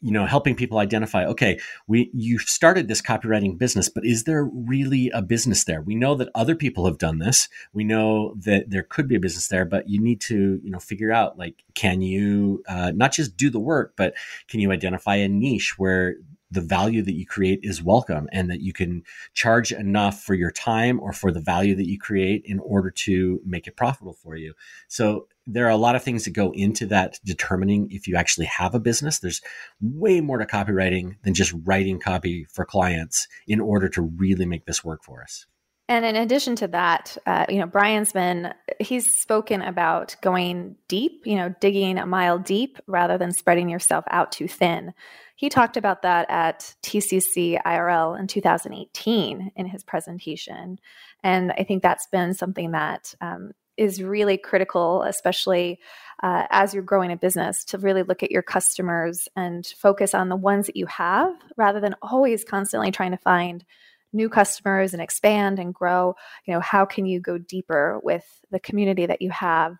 [0.00, 4.44] you know helping people identify okay we you started this copywriting business but is there
[4.44, 5.82] really a business there?
[5.82, 7.48] We know that other people have done this.
[7.72, 10.78] We know that there could be a business there but you need to you know
[10.78, 14.14] figure out like can you uh, not just do the work but
[14.48, 16.16] can you identify a niche where
[16.50, 19.02] the value that you create is welcome and that you can
[19.34, 23.40] charge enough for your time or for the value that you create in order to
[23.44, 24.54] make it profitable for you.
[24.88, 28.46] So there are a lot of things that go into that determining if you actually
[28.46, 29.18] have a business.
[29.18, 29.42] There's
[29.80, 34.66] way more to copywriting than just writing copy for clients in order to really make
[34.66, 35.46] this work for us.
[35.90, 41.22] And in addition to that, uh, you know, Brian's been, he's spoken about going deep,
[41.24, 44.92] you know, digging a mile deep rather than spreading yourself out too thin.
[45.38, 50.80] He talked about that at TCC IRL in 2018 in his presentation.
[51.22, 55.78] And I think that's been something that um, is really critical, especially
[56.24, 60.28] uh, as you're growing a business, to really look at your customers and focus on
[60.28, 63.64] the ones that you have rather than always constantly trying to find
[64.12, 66.16] new customers and expand and grow.
[66.46, 69.76] You know, how can you go deeper with the community that you have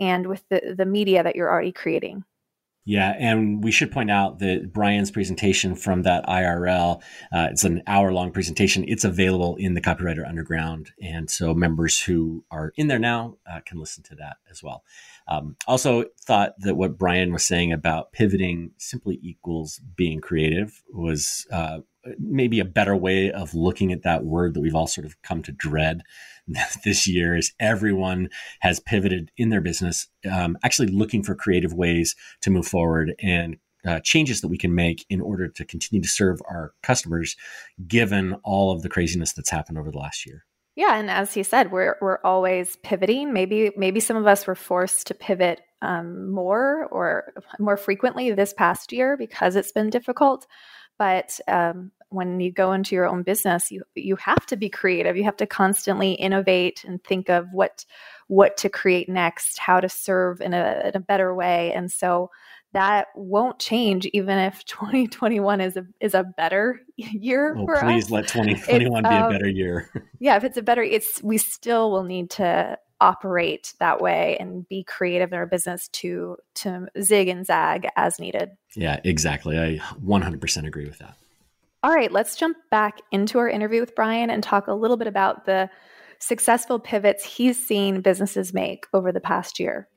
[0.00, 2.24] and with the, the media that you're already creating?
[2.88, 7.82] Yeah, and we should point out that Brian's presentation from that IRL, uh, it's an
[7.88, 8.84] hour long presentation.
[8.86, 10.92] It's available in the Copywriter Underground.
[11.02, 14.84] And so members who are in there now uh, can listen to that as well.
[15.26, 21.44] Um, also, thought that what Brian was saying about pivoting simply equals being creative was
[21.50, 21.78] uh,
[22.18, 25.42] maybe a better way of looking at that word that we've all sort of come
[25.42, 26.02] to dread
[26.84, 28.28] this year is everyone
[28.60, 33.56] has pivoted in their business, um, actually looking for creative ways to move forward and
[33.86, 37.36] uh, changes that we can make in order to continue to serve our customers,
[37.86, 40.44] given all of the craziness that's happened over the last year.
[40.74, 43.32] Yeah, and as he said, we're we're always pivoting.
[43.32, 48.52] Maybe maybe some of us were forced to pivot um, more or more frequently this
[48.52, 50.46] past year because it's been difficult.
[50.98, 55.16] But um, when you go into your own business you you have to be creative.
[55.16, 57.84] You have to constantly innovate and think of what
[58.28, 61.72] what to create next how to serve in a, in a better way.
[61.72, 62.30] And so
[62.72, 68.10] that won't change even if 2021 is a is a better year oh, please us.
[68.10, 69.90] let 2021 be um, a better year.
[70.20, 74.66] yeah if it's a better it's we still will need to operate that way and
[74.68, 78.50] be creative in our business to to zig and zag as needed.
[78.74, 79.58] Yeah exactly.
[79.58, 81.16] I 100% agree with that
[81.86, 85.06] all right, let's jump back into our interview with Brian and talk a little bit
[85.06, 85.70] about the
[86.18, 89.88] successful pivots he's seen businesses make over the past year.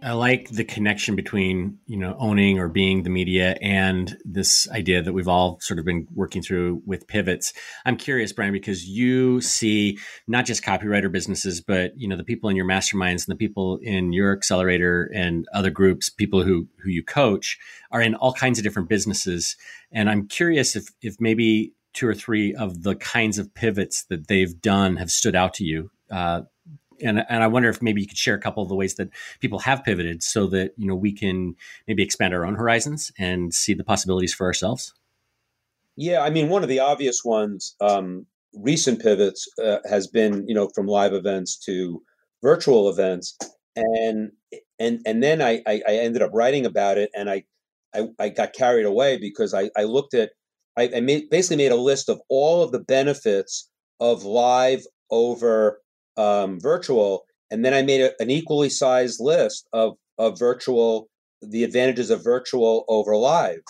[0.00, 5.02] I like the connection between, you know, owning or being the media and this idea
[5.02, 7.52] that we've all sort of been working through with pivots.
[7.84, 12.48] I'm curious, Brian, because you see not just copywriter businesses, but, you know, the people
[12.48, 16.90] in your masterminds and the people in your accelerator and other groups, people who, who
[16.90, 17.58] you coach
[17.90, 19.56] are in all kinds of different businesses.
[19.90, 24.28] And I'm curious if, if maybe two or three of the kinds of pivots that
[24.28, 25.90] they've done have stood out to you.
[26.10, 26.42] Uh,
[27.02, 29.08] and and I wonder if maybe you could share a couple of the ways that
[29.40, 31.54] people have pivoted so that you know we can
[31.86, 34.94] maybe expand our own horizons and see the possibilities for ourselves.
[35.96, 40.54] Yeah, I mean, one of the obvious ones, um, recent pivots, uh, has been you
[40.54, 42.02] know from live events to
[42.42, 43.36] virtual events,
[43.76, 44.32] and
[44.78, 47.44] and and then I I, I ended up writing about it, and I,
[47.94, 50.30] I I, got carried away because I, I looked at
[50.76, 53.68] I, I made, basically made a list of all of the benefits
[54.00, 55.80] of live over
[56.18, 61.08] um, virtual, and then I made a, an equally sized list of of virtual,
[61.40, 63.60] the advantages of virtual over live.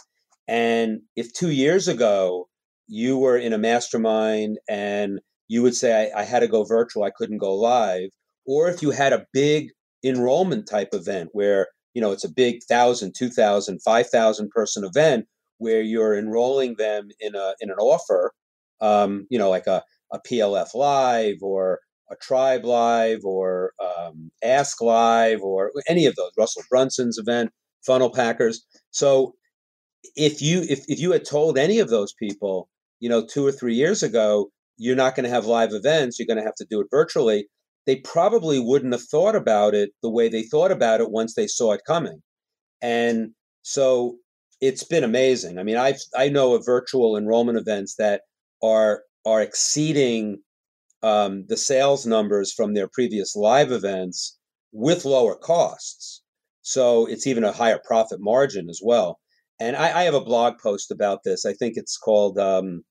[0.49, 2.49] And if two years ago
[2.89, 7.05] you were in a mastermind and you would say I, I had to go virtual,
[7.05, 8.09] I couldn't go live,
[8.47, 9.69] or if you had a big
[10.03, 14.85] enrollment type event where you know it's a big thousand, two thousand, five thousand person
[14.85, 15.27] event
[15.59, 18.33] where you're enrolling them in a in an offer,
[18.81, 19.83] um, you know, like a,
[20.13, 21.81] a PLF live or
[22.11, 27.51] a Tribe Live or um, Ask Live or any of those, Russell Brunson's event,
[27.87, 28.65] Funnel Hackers.
[28.91, 29.35] So
[30.17, 32.69] if you if, if you had told any of those people,
[33.01, 36.27] you know, two or three years ago, you're not going to have live events, you're
[36.27, 37.49] going to have to do it virtually,
[37.87, 41.47] they probably wouldn't have thought about it the way they thought about it once they
[41.47, 42.23] saw it coming.
[42.81, 43.31] And
[43.63, 44.17] so
[44.61, 45.59] it's been amazing.
[45.59, 48.23] I mean, I've I know of virtual enrollment events that
[48.63, 50.39] are are exceeding
[51.03, 54.39] um, the sales numbers from their previous live events
[54.73, 56.23] with lower costs.
[56.63, 59.19] So it's even a higher profit margin as well.
[59.61, 61.47] And I, I have a blog post about this.
[61.47, 62.85] I think it's called um,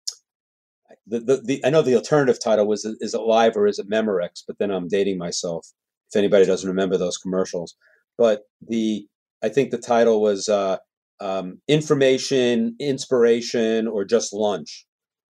[1.06, 3.90] the, the, the I know the alternative title was is it live or is it
[3.90, 4.44] Memorex?
[4.48, 5.68] But then I'm dating myself.
[6.10, 7.76] If anybody doesn't remember those commercials,
[8.18, 9.08] but the
[9.44, 10.78] I think the title was uh,
[11.20, 14.87] um, information, inspiration, or just lunch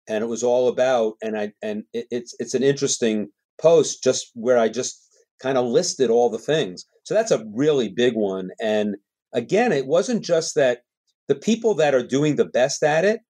[0.08, 3.30] and it was all about and i and it, it's it's an interesting
[3.62, 5.06] post just where i just
[5.41, 6.86] kind of listed all the things.
[7.03, 8.95] So that's a really big one and
[9.34, 10.80] again it wasn't just that
[11.28, 13.22] the people that are doing the best at it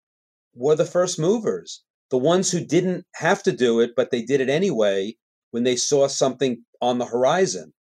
[0.54, 1.84] were the first movers.
[2.12, 5.16] The ones who didn't have to do it but they did it anyway
[5.52, 7.74] when they saw something on the horizon.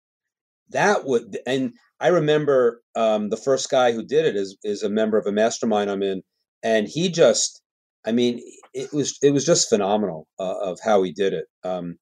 [0.70, 4.88] That would and i remember um, the first guy who did it is is a
[4.88, 6.22] member of a mastermind i'm in
[6.62, 7.62] and he just
[8.04, 8.40] I mean,
[8.74, 11.46] it was it was just phenomenal uh, of how he did it.
[11.64, 11.98] Um,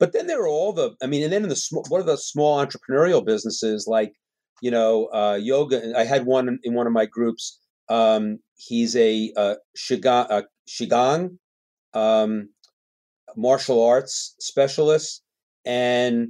[0.00, 2.16] but then there were all the, I mean, and then in the small, what the
[2.16, 4.14] small entrepreneurial businesses like,
[4.62, 5.92] you know, uh, yoga.
[5.96, 7.58] I had one in one of my groups.
[7.90, 11.36] Um, he's a, a qigong,
[11.94, 12.48] a um,
[13.36, 15.22] martial arts specialist,
[15.64, 16.28] and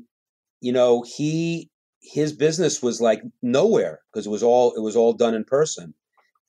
[0.61, 1.71] you know, he
[2.03, 5.95] his business was like nowhere because it was all it was all done in person,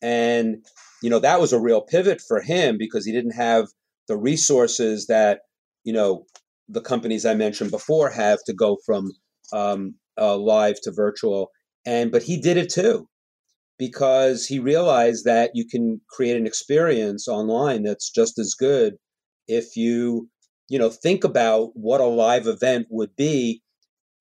[0.01, 0.65] and
[1.01, 3.67] you know, that was a real pivot for him because he didn't have
[4.07, 5.41] the resources that,
[5.83, 6.25] you know,
[6.69, 9.11] the companies I mentioned before have to go from
[9.51, 11.49] um, uh, live to virtual.
[11.85, 13.07] And, but he did it too
[13.79, 18.93] because he realized that you can create an experience online that's just as good
[19.47, 20.29] if you,
[20.69, 23.61] you know, think about what a live event would be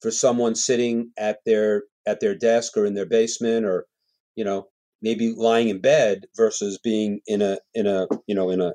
[0.00, 3.86] for someone sitting at their at their desk or in their basement or
[4.34, 4.66] you know
[5.02, 8.72] maybe lying in bed versus being in a in a you know in a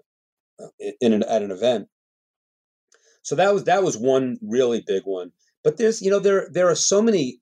[1.01, 1.87] in an at an event.
[3.23, 5.31] So that was that was one really big one.
[5.63, 7.39] But there's you know there there are so many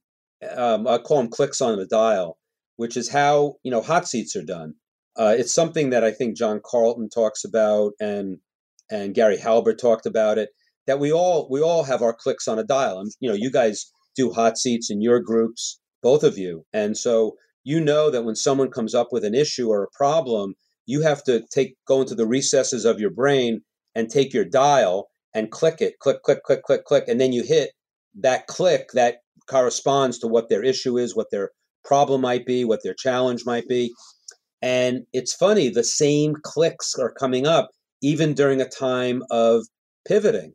[0.55, 2.38] um, i call them clicks on the dial
[2.75, 4.75] which is how you know hot seats are done.
[5.15, 8.39] Uh, it's something that i think john carlton talks about and
[8.89, 10.49] and gary halbert talked about it
[10.88, 12.99] that we all we all have our clicks on a dial.
[12.99, 16.65] And you know you guys do hot seats in your groups both of you.
[16.73, 20.55] And so you know that when someone comes up with an issue or a problem,
[20.86, 23.61] you have to take go into the recesses of your brain
[23.95, 27.43] and take your dial and click it, click, click, click, click, click, and then you
[27.43, 27.72] hit
[28.20, 31.51] that click that corresponds to what their issue is, what their
[31.84, 33.93] problem might be, what their challenge might be.
[34.61, 39.66] And it's funny, the same clicks are coming up even during a time of
[40.05, 40.53] pivoting,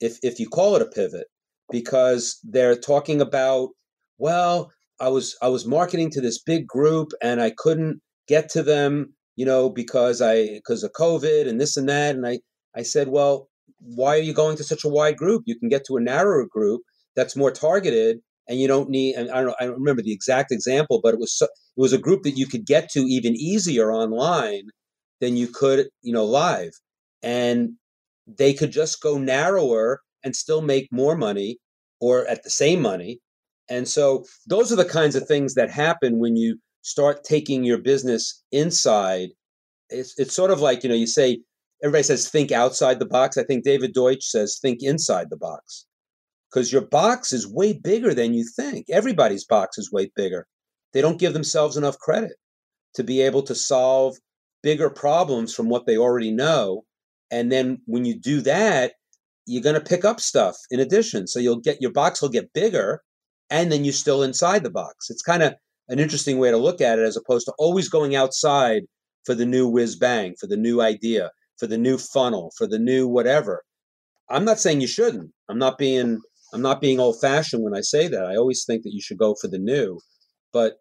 [0.00, 1.26] if if you call it a pivot,
[1.70, 3.70] because they're talking about,
[4.18, 8.62] well, I was I was marketing to this big group and I couldn't get to
[8.62, 12.14] them, you know, because I because of COVID and this and that.
[12.14, 12.40] And I
[12.76, 13.48] I said, well,
[13.80, 15.42] why are you going to such a wide group?
[15.46, 16.82] You can get to a narrower group
[17.16, 18.18] that's more targeted
[18.48, 19.14] and you don't need.
[19.14, 19.56] And I don't.
[19.60, 22.36] I don't remember the exact example, but it was so, it was a group that
[22.36, 24.68] you could get to even easier online
[25.20, 26.72] than you could, you know, live,
[27.22, 27.70] and
[28.26, 31.58] they could just go narrower and still make more money
[32.00, 33.20] or at the same money.
[33.68, 37.78] And so those are the kinds of things that happen when you start taking your
[37.78, 39.30] business inside.
[39.90, 41.40] It's it's sort of like you know you say
[41.82, 43.36] everybody says think outside the box.
[43.36, 45.86] I think David Deutsch says think inside the box
[46.50, 48.86] because your box is way bigger than you think.
[48.90, 50.46] Everybody's box is way bigger.
[50.92, 52.36] They don't give themselves enough credit
[52.94, 54.16] to be able to solve
[54.62, 56.84] bigger problems from what they already know.
[57.30, 58.92] And then when you do that,
[59.46, 61.26] you're going to pick up stuff in addition.
[61.26, 63.02] So you'll get your box will get bigger
[63.50, 65.10] and then you're still inside the box.
[65.10, 65.54] It's kind of
[65.88, 68.82] an interesting way to look at it as opposed to always going outside
[69.24, 72.78] for the new whiz bang, for the new idea, for the new funnel, for the
[72.78, 73.62] new whatever.
[74.30, 75.30] I'm not saying you shouldn't.
[75.48, 76.20] I'm not being
[76.52, 78.26] I'm not being old fashioned when I say that.
[78.26, 79.98] I always think that you should go for the new.
[80.52, 80.76] But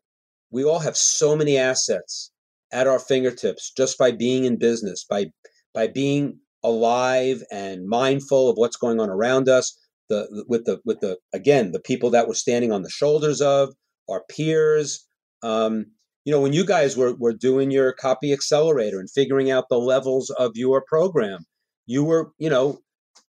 [0.52, 2.32] we all have so many assets
[2.72, 5.28] at our fingertips just by being in business, by
[5.74, 9.78] by being alive and mindful of what's going on around us,
[10.14, 13.74] the with the with the again, the people that we're standing on the shoulders of,
[14.10, 15.08] our peers.
[15.42, 15.88] Um,
[16.26, 19.80] you know, when you guys were, were doing your copy accelerator and figuring out the
[19.80, 21.46] levels of your program,
[21.86, 22.80] you were, you know,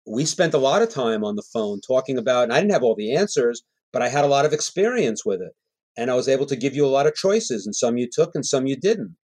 [0.05, 2.83] we spent a lot of time on the phone talking about, and I didn't have
[2.83, 3.61] all the answers,
[3.93, 5.53] but I had a lot of experience with it.
[5.97, 8.31] And I was able to give you a lot of choices, and some you took
[8.33, 9.15] and some you didn't.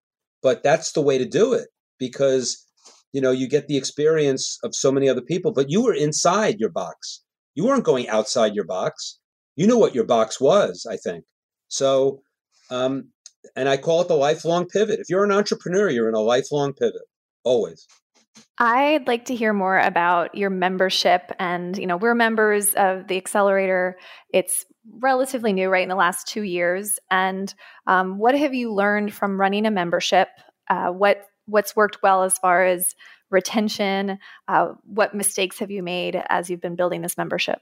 [0.42, 2.64] But that's the way to do it because,
[3.12, 6.58] you know, you get the experience of so many other people, but you were inside
[6.58, 7.22] your box.
[7.56, 9.18] You weren't going outside your box.
[9.56, 11.24] You knew what your box was, I think.
[11.66, 12.20] So,
[12.70, 13.10] um,
[13.56, 15.00] and I call it the lifelong pivot.
[15.00, 17.02] If you're an entrepreneur, you're in a lifelong pivot,
[17.42, 17.88] always.
[18.58, 21.32] I'd like to hear more about your membership.
[21.40, 23.98] And, you know, we're members of the Accelerator.
[24.32, 24.64] It's
[25.00, 26.98] relatively new, right, in the last two years.
[27.10, 27.52] And
[27.86, 30.28] um, what have you learned from running a membership?
[30.68, 32.96] Uh, what What's worked well as far as
[33.30, 34.18] retention?
[34.48, 37.60] Uh, what mistakes have you made as you've been building this membership?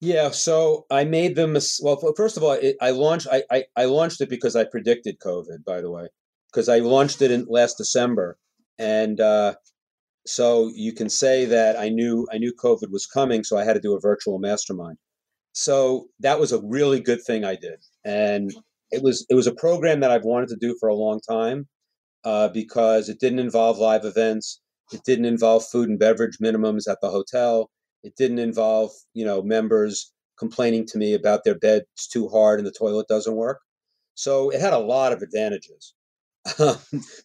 [0.00, 1.56] Yeah, so I made them.
[1.80, 3.26] Well, first of all, it, I launched.
[3.30, 5.64] I, I, I launched it because I predicted COVID.
[5.64, 6.08] By the way,
[6.52, 8.36] because I launched it in last December,
[8.78, 9.54] and uh,
[10.26, 13.74] so you can say that I knew I knew COVID was coming, so I had
[13.74, 14.98] to do a virtual mastermind.
[15.52, 18.52] So that was a really good thing I did, and
[18.90, 21.68] it was it was a program that I've wanted to do for a long time
[22.24, 24.60] uh, because it didn't involve live events,
[24.92, 27.70] it didn't involve food and beverage minimums at the hotel,
[28.02, 32.66] it didn't involve you know members complaining to me about their bed's too hard and
[32.66, 33.60] the toilet doesn't work.
[34.14, 35.94] So it had a lot of advantages.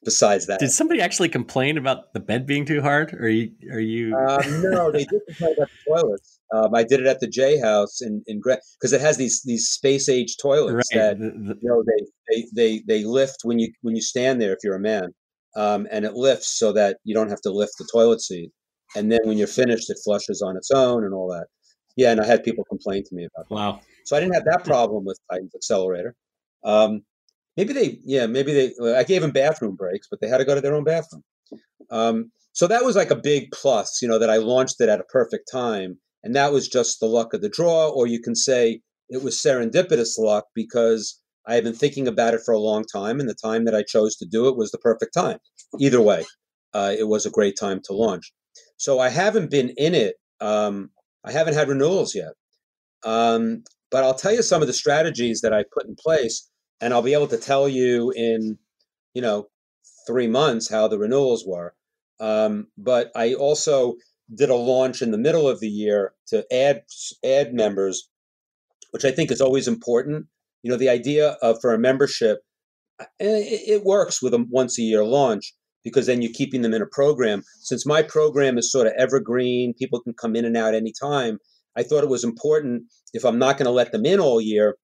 [0.05, 0.61] besides that.
[0.61, 3.13] Did somebody actually complain about the bed being too hard?
[3.13, 3.51] Or are you?
[3.69, 4.15] Are you...
[4.15, 6.39] Uh, no, they did complain about the toilets.
[6.53, 9.67] Um, I did it at the J House in in because it has these these
[9.67, 11.17] space age toilets right.
[11.17, 14.59] that you know they, they they they lift when you when you stand there if
[14.63, 15.13] you're a man,
[15.55, 18.51] um, and it lifts so that you don't have to lift the toilet seat,
[18.95, 21.47] and then when you're finished, it flushes on its own and all that.
[21.95, 23.55] Yeah, and I had people complain to me about that.
[23.55, 23.79] Wow.
[24.05, 26.15] So I didn't have that problem with Titan's accelerator.
[26.63, 27.03] Um,
[27.59, 30.55] maybe they yeah maybe they i gave them bathroom breaks but they had to go
[30.55, 31.23] to their own bathroom
[31.91, 35.01] um, so that was like a big plus you know that i launched it at
[35.01, 38.35] a perfect time and that was just the luck of the draw or you can
[38.35, 38.79] say
[39.09, 43.19] it was serendipitous luck because i had been thinking about it for a long time
[43.19, 45.37] and the time that i chose to do it was the perfect time
[45.79, 46.25] either way
[46.73, 48.31] uh, it was a great time to launch
[48.77, 50.89] so i haven't been in it um,
[51.25, 52.33] i haven't had renewals yet
[53.03, 56.49] um, but i'll tell you some of the strategies that i put in place
[56.81, 58.57] and I'll be able to tell you in,
[59.13, 59.47] you know,
[60.07, 61.73] three months how the renewals were.
[62.19, 63.95] Um, but I also
[64.33, 66.83] did a launch in the middle of the year to add
[67.25, 68.09] add members,
[68.91, 70.27] which I think is always important.
[70.63, 72.39] You know, the idea of for a membership,
[72.99, 75.53] uh, it, it works with a once a year launch
[75.83, 77.43] because then you're keeping them in a program.
[77.61, 81.39] Since my program is sort of evergreen, people can come in and out anytime.
[81.77, 82.83] I thought it was important
[83.13, 84.75] if I'm not going to let them in all year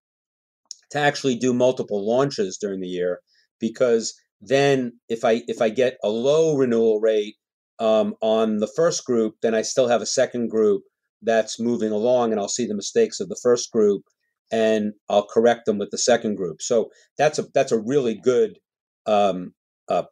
[0.92, 3.20] to actually do multiple launches during the year
[3.60, 7.36] because then if I if I get a low renewal rate
[7.80, 10.84] um, on the first group, then I still have a second group
[11.22, 14.04] that's moving along, and I'll see the mistakes of the first group,
[14.52, 16.62] and I'll correct them with the second group.
[16.62, 18.58] So that's a that's a really good
[19.06, 19.54] um,
[19.90, 20.04] uh,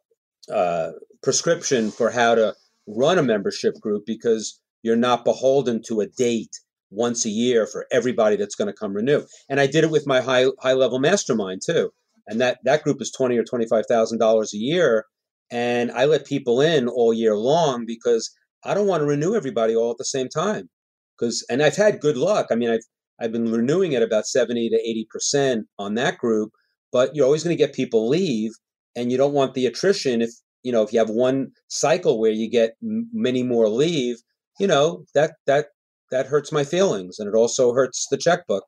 [0.52, 2.54] uh, prescription for how to
[2.86, 6.54] run a membership group because you're not beholden to a date
[6.90, 9.22] once a year for everybody that's going to come renew.
[9.48, 11.90] And I did it with my high high level mastermind too.
[12.26, 15.06] And that that group is twenty or twenty five thousand dollars a year.
[15.50, 19.76] And I let people in all year long because I don't want to renew everybody
[19.76, 20.70] all at the same time.
[21.18, 22.48] Because and I've had good luck.
[22.50, 22.84] I mean, I've
[23.20, 26.52] I've been renewing at about 70 to 80% on that group,
[26.92, 28.52] but you're always going to get people leave
[28.96, 30.30] and you don't want the attrition if
[30.62, 34.16] you know if you have one cycle where you get m- many more leave,
[34.58, 35.66] you know, that that
[36.10, 38.64] that hurts my feelings and it also hurts the checkbook,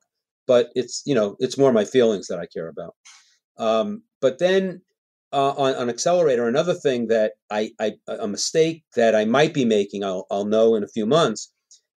[0.46, 2.94] but it's you know, it's more my feelings that I care about.
[3.58, 4.82] Um, but then
[5.32, 9.64] uh, on, on accelerator another thing that I, I a mistake that i might be
[9.64, 11.52] making I'll, I'll know in a few months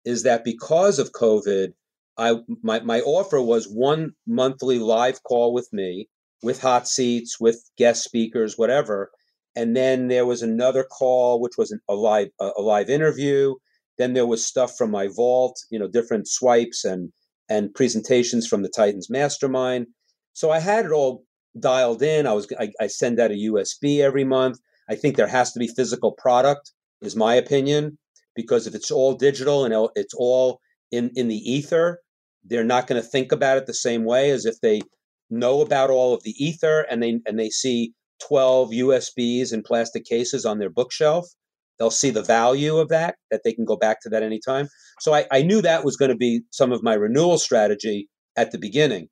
[0.05, 1.73] is that because of covid
[2.17, 6.07] i my, my offer was one monthly live call with me
[6.43, 9.11] with hot seats with guest speakers whatever
[9.55, 13.53] and then there was another call which was a live a live interview
[13.97, 17.11] then there was stuff from my vault you know different swipes and
[17.49, 19.87] and presentations from the titans mastermind
[20.33, 21.23] so i had it all
[21.59, 22.27] dialed in.
[22.27, 24.59] I was I, I send out a USB every month.
[24.89, 27.97] I think there has to be physical product, is my opinion,
[28.35, 30.59] because if it's all digital and it's all
[30.91, 31.99] in in the ether,
[32.47, 34.81] they're not going to think about it the same way as if they
[35.29, 37.93] know about all of the ether and they and they see
[38.27, 41.27] 12 USBs in plastic cases on their bookshelf.
[41.77, 44.67] They'll see the value of that, that they can go back to that anytime.
[44.99, 48.51] So I, I knew that was going to be some of my renewal strategy at
[48.51, 49.09] the beginning.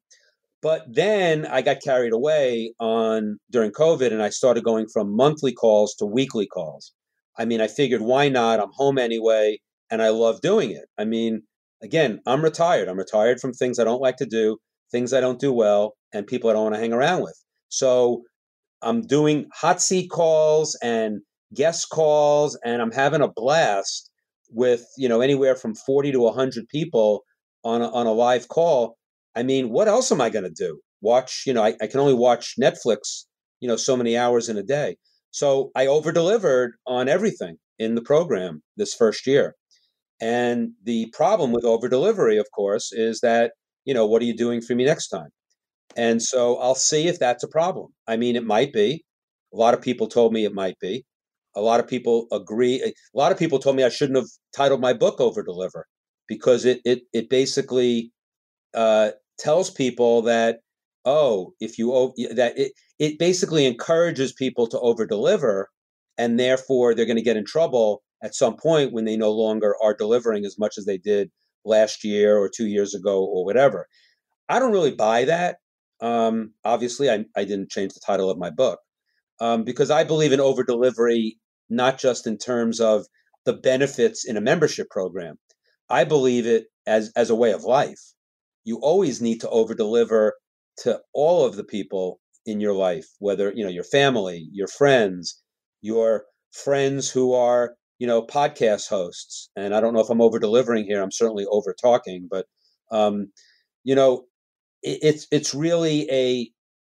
[0.64, 5.52] But then I got carried away on during COVID and I started going from monthly
[5.52, 6.92] calls to weekly calls.
[7.38, 8.60] I mean, I figured why not?
[8.60, 9.60] I'm home anyway
[9.92, 10.86] and I love doing it.
[10.98, 11.44] I mean,
[11.86, 12.90] again, I'm retired.
[12.90, 14.58] I'm retired from things I don't like to do,
[14.92, 17.40] things I don't do well, and people I don't want to hang around with.
[17.70, 18.24] So
[18.82, 21.22] I'm doing hot seat calls and
[21.54, 24.10] guest calls and I'm having a blast
[24.50, 27.24] with, you know, anywhere from 40 to 100 people
[27.64, 28.98] on a, on a live call
[29.36, 30.80] I mean, what else am I going to do?
[31.02, 33.26] Watch, you know, I, I can only watch Netflix,
[33.60, 34.96] you know, so many hours in a day.
[35.32, 39.56] So I over delivered on everything in the program this first year.
[40.22, 43.52] And the problem with over delivery, of course, is that,
[43.86, 45.30] you know, what are you doing for me next time?
[45.96, 47.88] And so I'll see if that's a problem.
[48.08, 49.04] I mean, it might be.
[49.54, 51.06] A lot of people told me it might be.
[51.56, 52.82] A lot of people agree.
[52.84, 55.88] A lot of people told me I shouldn't have titled my book Over Deliver
[56.28, 58.12] because it it it basically
[58.74, 60.60] uh, tells people that
[61.06, 65.70] oh if you that it it basically encourages people to over deliver
[66.18, 69.76] and therefore they're going to get in trouble at some point when they no longer
[69.84, 71.30] are delivering as much as they did
[71.64, 73.88] last year or two years ago or whatever.
[74.48, 75.58] I don't really buy that.
[76.02, 78.80] Um, obviously I, I didn't change the title of my book
[79.40, 81.38] um, because i believe in over delivery
[81.70, 83.06] not just in terms of
[83.46, 85.38] the benefits in a membership program.
[85.90, 88.02] I believe it as as a way of life.
[88.64, 90.36] You always need to over deliver
[90.80, 95.42] to all of the people in your life whether you know your family your friends
[95.82, 100.40] your friends who are you know podcast hosts and i don't know if i'm over
[100.40, 102.46] delivering here i'm certainly over talking but
[102.92, 103.28] um
[103.84, 104.26] you know
[104.84, 106.50] it, it's it's really a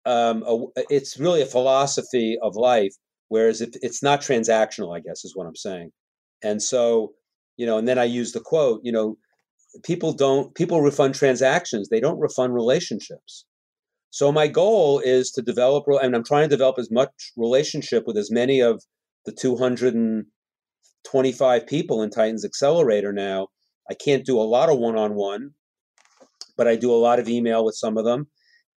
[0.08, 2.94] um a, it's really a philosophy of life
[3.28, 5.90] whereas it, it's not transactional i guess is what i'm saying.
[6.42, 7.12] And so
[7.56, 9.16] you know and then i use the quote you know
[9.84, 13.44] people don't people refund transactions they don't refund relationships.
[14.10, 18.16] So my goal is to develop and i'm trying to develop as much relationship with
[18.16, 18.82] as many of
[19.26, 19.32] the
[21.10, 23.48] 225 people in titans accelerator now.
[23.88, 25.52] I can't do a lot of one-on-one
[26.56, 28.26] but i do a lot of email with some of them.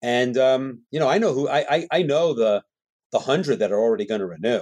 [0.01, 2.63] And um, you know i know who i i, I know the
[3.11, 4.61] the hundred that are already going to renew.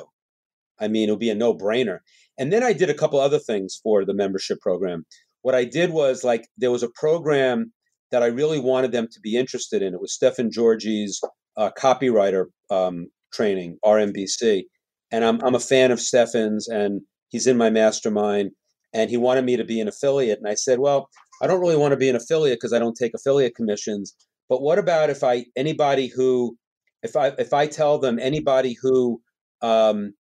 [0.80, 2.00] I mean it'll be a no-brainer.
[2.38, 5.06] And then i did a couple other things for the membership program.
[5.42, 7.72] What I did was like there was a program
[8.12, 9.94] that I really wanted them to be interested in.
[9.94, 11.22] It was Stefan Georgi's
[11.58, 14.66] uh, copywriter um, training, RMBC,
[15.12, 18.52] and I'm I'm a fan of Stefan's, and he's in my mastermind,
[18.94, 21.10] and he wanted me to be an affiliate, and I said, well,
[21.42, 24.16] I don't really want to be an affiliate because I don't take affiliate commissions.
[24.50, 26.58] But what about if I anybody who
[27.04, 29.22] if I if I tell them anybody who
[29.62, 30.14] um,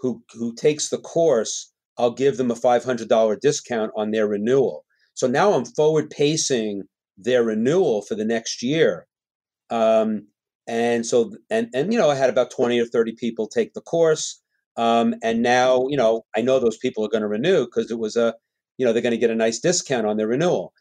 [0.00, 4.84] who who takes the course I'll give them a $500 discount on their renewal.
[5.14, 6.84] So now I'm forward pacing
[7.16, 9.06] their renewal for the next year.
[9.68, 10.28] Um,
[10.68, 13.80] and so, and, and, you know, I had about 20 or 30 people take the
[13.80, 14.40] course.
[14.78, 17.98] Um, and now, you know, I know those people are going to renew because it
[17.98, 18.34] was a,
[18.78, 20.72] you know, they're going to get a nice discount on their renewal.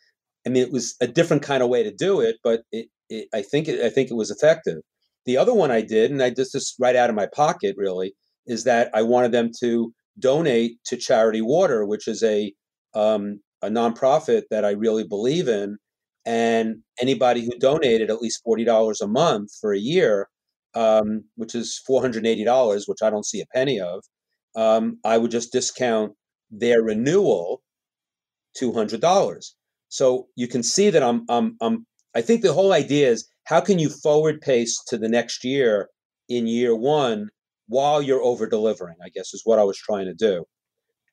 [0.46, 3.28] I mean, it was a different kind of way to do it, but it, it,
[3.34, 4.78] I think it, I think it was effective.
[5.26, 8.14] The other one I did, and I just this right out of my pocket, really,
[8.46, 12.54] is that I wanted them to donate to Charity Water, which is a
[12.94, 15.78] um, a nonprofit that I really believe in.
[16.26, 20.30] And anybody who donated at least forty dollars a month for a year,
[20.76, 24.04] um, which is four hundred eighty dollars, which I don't see a penny of,
[24.56, 26.14] um, I would just discount
[26.52, 27.62] their renewal
[28.58, 29.56] two hundred dollars.
[29.90, 33.62] So you can see that I'm, I'm, I'm, I think the whole idea is how
[33.62, 35.90] can you forward pace to the next year
[36.28, 37.30] in year one
[37.68, 40.44] while you're over delivering, I guess is what I was trying to do.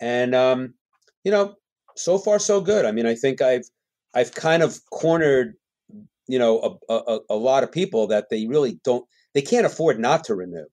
[0.01, 0.75] And, um,
[1.23, 1.55] you know,
[1.97, 2.85] so far so good.
[2.85, 3.65] I mean, I think I've,
[4.15, 5.55] I've kind of cornered,
[6.27, 9.99] you know, a, a, a lot of people that they really don't, they can't afford
[9.99, 10.66] not to renew.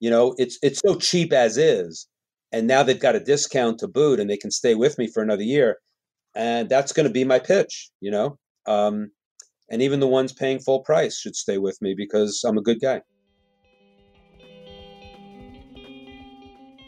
[0.00, 2.08] You know, it's, it's so cheap as is.
[2.52, 5.22] And now they've got a discount to boot and they can stay with me for
[5.22, 5.78] another year
[6.34, 9.10] and that's going to be my pitch you know um,
[9.70, 12.80] and even the ones paying full price should stay with me because i'm a good
[12.80, 13.00] guy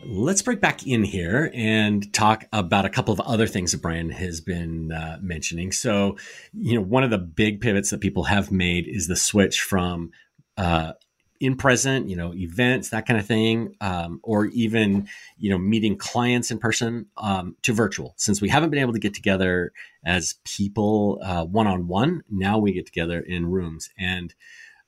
[0.08, 4.10] let's break back in here and talk about a couple of other things that brian
[4.10, 6.16] has been uh, mentioning so
[6.52, 10.10] you know one of the big pivots that people have made is the switch from
[10.56, 10.92] uh,
[11.40, 15.08] in present, you know, events, that kind of thing, um, or even,
[15.38, 18.14] you know, meeting clients in person um, to virtual.
[18.16, 19.72] Since we haven't been able to get together
[20.04, 21.20] as people
[21.50, 23.90] one on one, now we get together in rooms.
[23.98, 24.34] And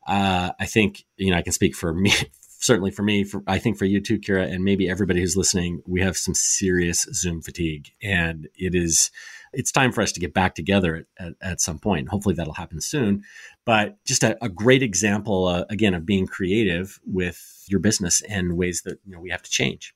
[0.07, 2.13] uh, I think, you know, I can speak for me,
[2.59, 5.83] certainly for me, for, I think for you too, Kira, and maybe everybody who's listening,
[5.87, 7.91] we have some serious Zoom fatigue.
[8.03, 9.11] And it is,
[9.53, 12.09] it's time for us to get back together at, at, at some point.
[12.09, 13.23] Hopefully that'll happen soon.
[13.65, 18.57] But just a, a great example, uh, again, of being creative with your business and
[18.57, 19.95] ways that you know we have to change.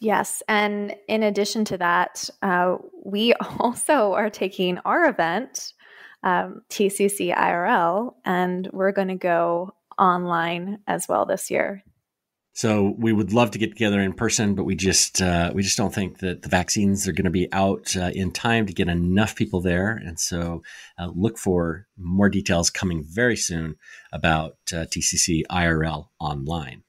[0.00, 0.42] Yes.
[0.48, 5.74] And in addition to that, uh, we also are taking our event,
[6.24, 11.84] um, TCC IRL, and we're going to go online as well this year.
[12.54, 15.78] So we would love to get together in person, but we just uh, we just
[15.78, 18.88] don't think that the vaccines are going to be out uh, in time to get
[18.88, 19.92] enough people there.
[19.92, 20.62] And so
[20.98, 23.76] uh, look for more details coming very soon
[24.12, 26.82] about uh, TCC IRL online.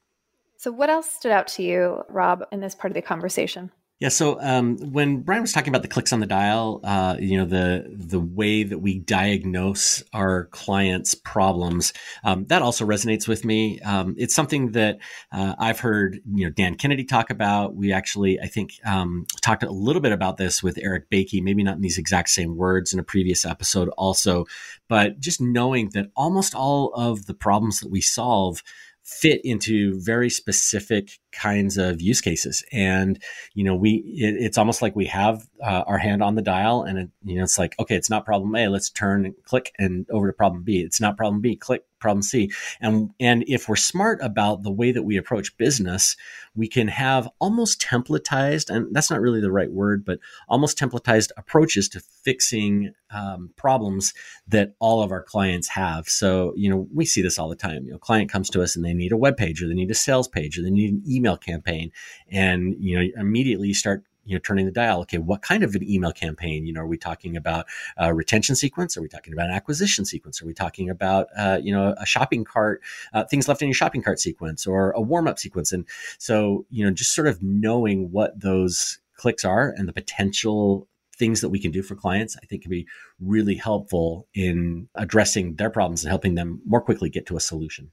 [0.58, 3.70] So what else stood out to you, Rob, in this part of the conversation?
[4.00, 4.08] Yeah.
[4.08, 7.44] So um, when Brian was talking about the clicks on the dial, uh, you know,
[7.44, 11.92] the the way that we diagnose our clients' problems,
[12.24, 13.80] um, that also resonates with me.
[13.80, 14.98] Um, it's something that
[15.30, 17.76] uh, I've heard, you know, Dan Kennedy talk about.
[17.76, 21.62] We actually, I think, um, talked a little bit about this with Eric Bakey, maybe
[21.62, 24.44] not in these exact same words in a previous episode, also,
[24.88, 28.60] but just knowing that almost all of the problems that we solve
[29.04, 32.64] fit into very specific kinds of use cases.
[32.72, 36.42] And you know we it, it's almost like we have uh, our hand on the
[36.42, 39.34] dial and it, you know it's like okay it's not problem a let's turn and
[39.44, 40.80] click and over to problem b.
[40.80, 42.50] It's not problem b click problem C.
[42.80, 46.16] And, and if we're smart about the way that we approach business,
[46.54, 51.30] we can have almost templatized, and that's not really the right word, but almost templatized
[51.36, 54.12] approaches to fixing um, problems
[54.46, 56.06] that all of our clients have.
[56.08, 57.86] So, you know, we see this all the time.
[57.86, 59.90] You know, client comes to us and they need a web page or they need
[59.90, 61.90] a sales page or they need an email campaign.
[62.30, 65.00] And, you know, immediately you start you know turning the dial.
[65.00, 66.66] Okay what kind of an email campaign?
[66.66, 67.66] You know are we talking about
[67.96, 68.96] a retention sequence?
[68.96, 70.42] Are we talking about an acquisition sequence?
[70.42, 73.74] Are we talking about uh, you know a shopping cart uh, things left in your
[73.74, 75.72] shopping cart sequence or a warm-up sequence?
[75.72, 75.86] And
[76.18, 81.40] so you know just sort of knowing what those clicks are and the potential things
[81.40, 82.86] that we can do for clients i think can be
[83.20, 87.92] really helpful in addressing their problems and helping them more quickly get to a solution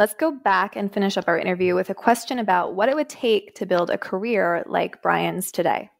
[0.00, 3.10] Let's go back and finish up our interview with a question about what it would
[3.10, 5.90] take to build a career like Brian's today.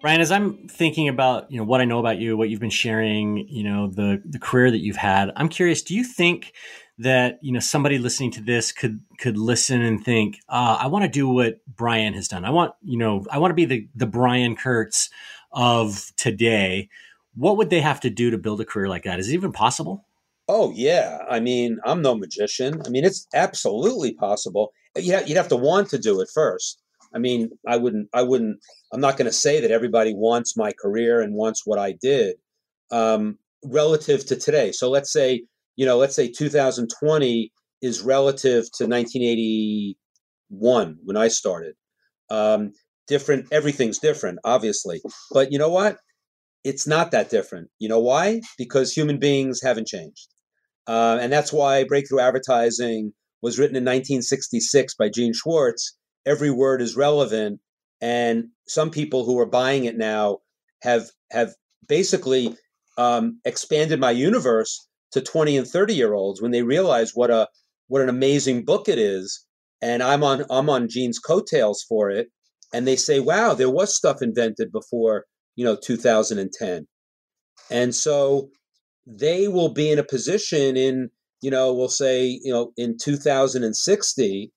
[0.00, 2.70] Brian, as I'm thinking about you know what I know about you, what you've been
[2.70, 5.82] sharing, you know the the career that you've had, I'm curious.
[5.82, 6.54] Do you think
[6.96, 11.04] that you know somebody listening to this could could listen and think, uh, I want
[11.04, 12.46] to do what Brian has done.
[12.46, 15.10] I want you know I want to be the the Brian Kurtz
[15.52, 16.88] of today.
[17.34, 19.20] What would they have to do to build a career like that?
[19.20, 20.06] Is it even possible?
[20.48, 22.82] Oh yeah, I mean, I'm no magician.
[22.84, 24.72] I mean, it's absolutely possible.
[24.96, 26.82] Yeah, you'd have to want to do it first.
[27.14, 28.08] I mean, I wouldn't.
[28.12, 28.58] I wouldn't.
[28.92, 32.36] I'm not going to say that everybody wants my career and wants what I did
[32.90, 34.72] um, relative to today.
[34.72, 35.44] So let's say,
[35.76, 41.74] you know, let's say 2020 is relative to 1981 when I started.
[42.30, 42.72] Um,
[43.08, 43.46] different.
[43.52, 45.00] Everything's different, obviously.
[45.30, 45.98] But you know what?
[46.64, 47.68] It's not that different.
[47.78, 48.40] You know why?
[48.56, 50.31] Because human beings haven't changed.
[50.86, 55.96] Uh, and that's why breakthrough advertising was written in 1966 by Gene Schwartz.
[56.26, 57.60] Every word is relevant,
[58.00, 60.38] and some people who are buying it now
[60.82, 61.54] have have
[61.88, 62.56] basically
[62.98, 67.48] um, expanded my universe to 20 and 30 year olds when they realize what a
[67.88, 69.44] what an amazing book it is.
[69.80, 72.28] And I'm on I'm on Gene's coattails for it,
[72.72, 75.24] and they say, "Wow, there was stuff invented before
[75.56, 76.86] you know 2010."
[77.70, 78.50] And so
[79.06, 84.52] they will be in a position in you know we'll say you know in 2060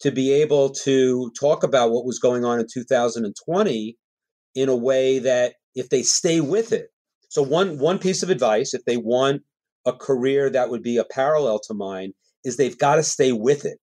[0.00, 3.96] to be able to talk about what was going on in 2020
[4.54, 6.88] in a way that if they stay with it.
[7.28, 9.42] So one one piece of advice, if they want
[9.86, 12.12] a career that would be a parallel to mine,
[12.44, 13.78] is they've got to stay with it.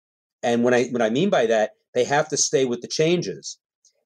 [0.43, 3.59] And when I what I mean by that, they have to stay with the changes.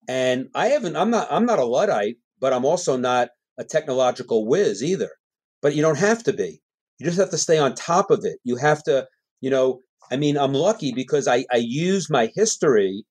[0.09, 3.28] And I haven't I'm not I'm not a luddite, but I'm also not
[3.59, 5.11] a technological whiz either.
[5.62, 6.61] But you don't have to be.
[6.98, 8.38] You just have to stay on top of it.
[8.44, 9.06] You have to,
[9.40, 9.80] you know,
[10.11, 13.04] I mean, I'm lucky because I, I use my history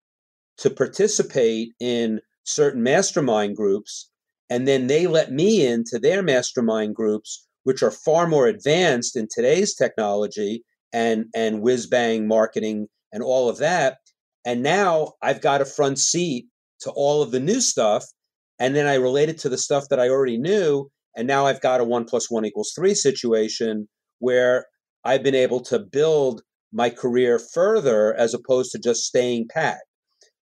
[0.57, 4.09] to participate in certain mastermind groups,
[4.49, 9.27] and then they let me into their mastermind groups, which are far more advanced in
[9.29, 13.97] today's technology and and whiz bang marketing and all of that.
[14.45, 16.47] And now I've got a front seat
[16.81, 18.05] to all of the new stuff,
[18.59, 21.61] and then I relate it to the stuff that I already knew, and now I've
[21.61, 23.89] got a one plus one equals three situation
[24.19, 24.67] where
[25.03, 29.79] I've been able to build my career further as opposed to just staying pat.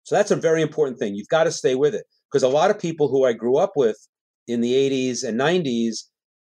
[0.02, 1.14] So that's a very important thing.
[1.14, 3.72] You've got to stay with it because a lot of people who I grew up
[3.76, 3.96] with
[4.48, 6.04] in the 80s and 90s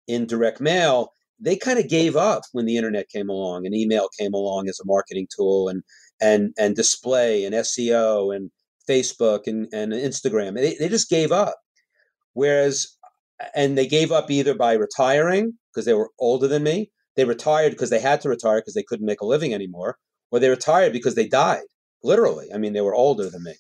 [0.09, 4.09] in direct mail, they kind of gave up when the internet came along and email
[4.18, 5.83] came along as a marketing tool and
[6.20, 8.51] and and display and SEO and
[8.89, 10.55] Facebook and, and Instagram.
[10.55, 11.57] They, they just gave up.
[12.33, 12.95] Whereas
[13.55, 16.91] and they gave up either by retiring because they were older than me.
[17.16, 19.97] They retired because they had to retire because they couldn't make a living anymore,
[20.30, 21.64] or they retired because they died.
[22.03, 23.55] Literally, I mean, they were older than me.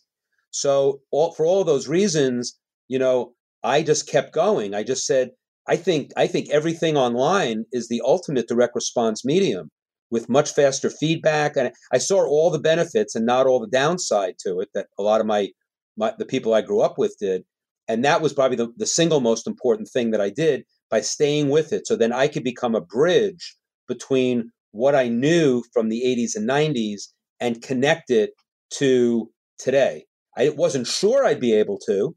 [0.50, 2.58] So, all, for all those reasons,
[2.88, 4.74] you know, I just kept going.
[4.74, 5.30] I just said,
[5.68, 9.70] I think, I think everything online is the ultimate direct response medium
[10.10, 14.36] with much faster feedback, and I saw all the benefits and not all the downside
[14.40, 15.48] to it that a lot of my,
[15.96, 17.44] my the people I grew up with did.
[17.88, 21.50] And that was probably the, the single most important thing that I did by staying
[21.50, 21.86] with it.
[21.86, 23.56] So then I could become a bridge
[23.88, 27.08] between what I knew from the 80s and 90s
[27.40, 28.30] and connect it
[28.74, 30.04] to today.
[30.36, 32.14] I wasn't sure I'd be able to.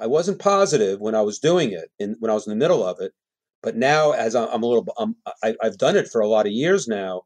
[0.00, 2.84] I wasn't positive when I was doing it, in, when I was in the middle
[2.84, 3.12] of it.
[3.62, 6.52] But now, as I'm a little, I'm, I, have done it for a lot of
[6.52, 7.22] years now.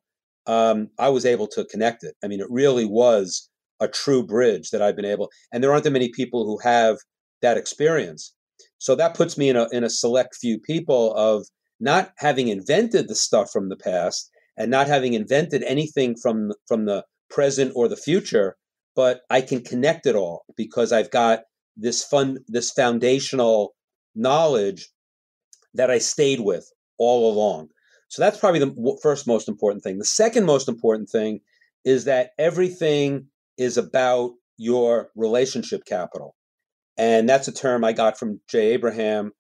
[0.46, 2.14] Um, I was able to connect it.
[2.22, 3.48] I mean, it really was
[3.80, 5.30] a true bridge that I've been able.
[5.52, 6.98] And there aren't that many people who have
[7.46, 8.34] that experience.
[8.78, 11.46] So that puts me in a in a select few people of
[11.78, 16.86] not having invented the stuff from the past and not having invented anything from from
[16.86, 18.56] the present or the future,
[18.94, 21.40] but I can connect it all because I've got
[21.76, 23.74] this fun this foundational
[24.14, 24.88] knowledge
[25.74, 26.66] that I stayed with
[26.98, 27.68] all along.
[28.08, 29.98] So that's probably the first most important thing.
[29.98, 31.40] The second most important thing
[31.84, 33.26] is that everything
[33.58, 36.35] is about your relationship capital
[36.98, 39.32] and that's a term I got from Jay Abraham,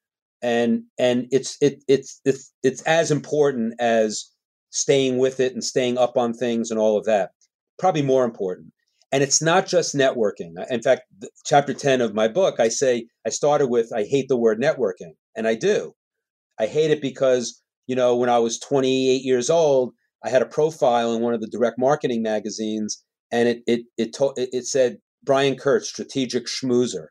[0.42, 4.30] and and it's it it's it's it's as important as
[4.70, 7.30] staying with it and staying up on things and all of that.
[7.78, 8.72] Probably more important.
[9.12, 10.54] And it's not just networking.
[10.68, 11.02] In fact,
[11.44, 15.12] chapter 10 of my book, I say I started with I hate the word networking,
[15.34, 15.94] and I do.
[16.58, 19.92] I hate it because, you know, when I was 28 years old,
[20.24, 24.12] I had a profile in one of the direct marketing magazines and it it it,
[24.14, 27.06] to, it said Brian Kurtz, strategic schmoozer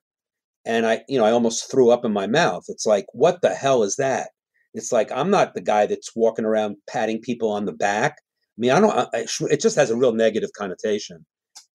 [0.65, 2.65] and I, you know, I almost threw up in my mouth.
[2.67, 4.29] It's like, what the hell is that?
[4.73, 8.17] It's like I'm not the guy that's walking around patting people on the back.
[8.17, 8.91] I mean, I don't.
[8.91, 11.25] I, it just has a real negative connotation,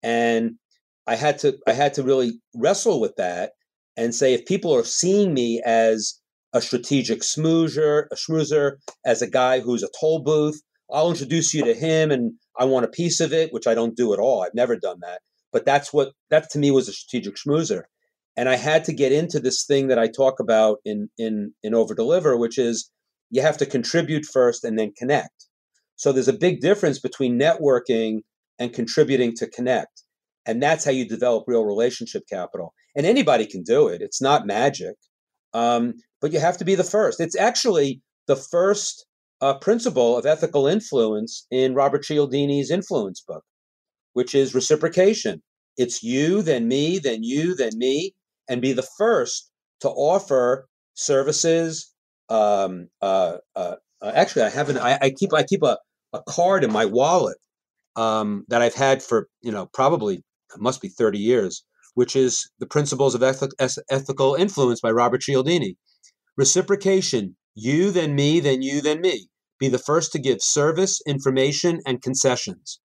[0.02, 0.52] and
[1.06, 3.52] I had to, I had to really wrestle with that
[3.96, 6.20] and say, if people are seeing me as
[6.52, 10.60] a strategic smoozer, a schmoozer, as a guy who's a toll booth,
[10.90, 13.96] I'll introduce you to him, and I want a piece of it, which I don't
[13.96, 14.42] do at all.
[14.42, 15.20] I've never done that,
[15.52, 17.84] but that's what that to me was a strategic schmoozer
[18.36, 21.74] and I had to get into this thing that I talk about in in in
[21.74, 22.90] over deliver, which is
[23.30, 25.46] you have to contribute first and then connect.
[25.96, 28.20] So there's a big difference between networking
[28.58, 30.04] and contributing to connect,
[30.46, 32.72] and that's how you develop real relationship capital.
[32.96, 34.96] And anybody can do it; it's not magic,
[35.52, 37.20] um, but you have to be the first.
[37.20, 39.06] It's actually the first
[39.40, 43.44] uh, principle of ethical influence in Robert Cialdini's influence book,
[44.12, 45.42] which is reciprocation.
[45.76, 48.14] It's you, then me, then you, then me
[48.50, 51.90] and be the first to offer services.
[52.28, 54.78] Um, uh, uh, uh actually, I haven't.
[54.78, 55.78] I, I, keep I keep a,
[56.12, 57.38] a card in my wallet
[57.96, 60.22] um, that I've had for you know probably
[60.58, 65.76] must be thirty years, which is the principles of ethical influence by Robert Cialdini.
[66.36, 69.28] Reciprocation: you then me, then you then me.
[69.58, 72.80] Be the first to give service, information, and concessions.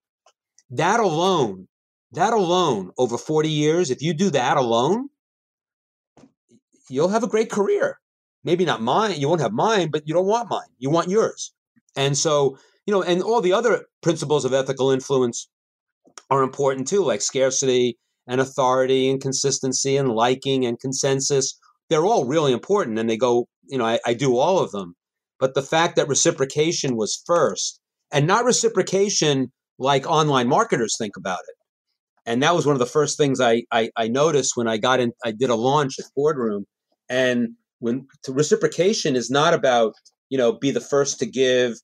[0.71, 1.67] That alone,
[2.11, 5.09] that alone, over forty years, if you do that alone,
[6.89, 7.99] you'll have a great career.
[8.43, 10.67] Maybe not mine, you won't have mine, but you don't want mine.
[10.77, 11.53] You want yours.
[11.95, 15.47] And so, you know, and all the other principles of ethical influence
[16.29, 21.57] are important too, like scarcity and authority and consistency and liking and consensus.
[21.89, 24.95] they're all really important and they go, you know, I, I do all of them.
[25.39, 27.79] But the fact that reciprocation was first
[28.11, 31.55] and not reciprocation like online marketers think about it.
[32.25, 34.99] And that was one of the first things I, I, I noticed when I got
[34.99, 36.65] in, I did a launch at Boardroom.
[37.09, 37.49] And
[37.79, 39.93] when reciprocation is not about,
[40.29, 41.75] you know, be the first to give.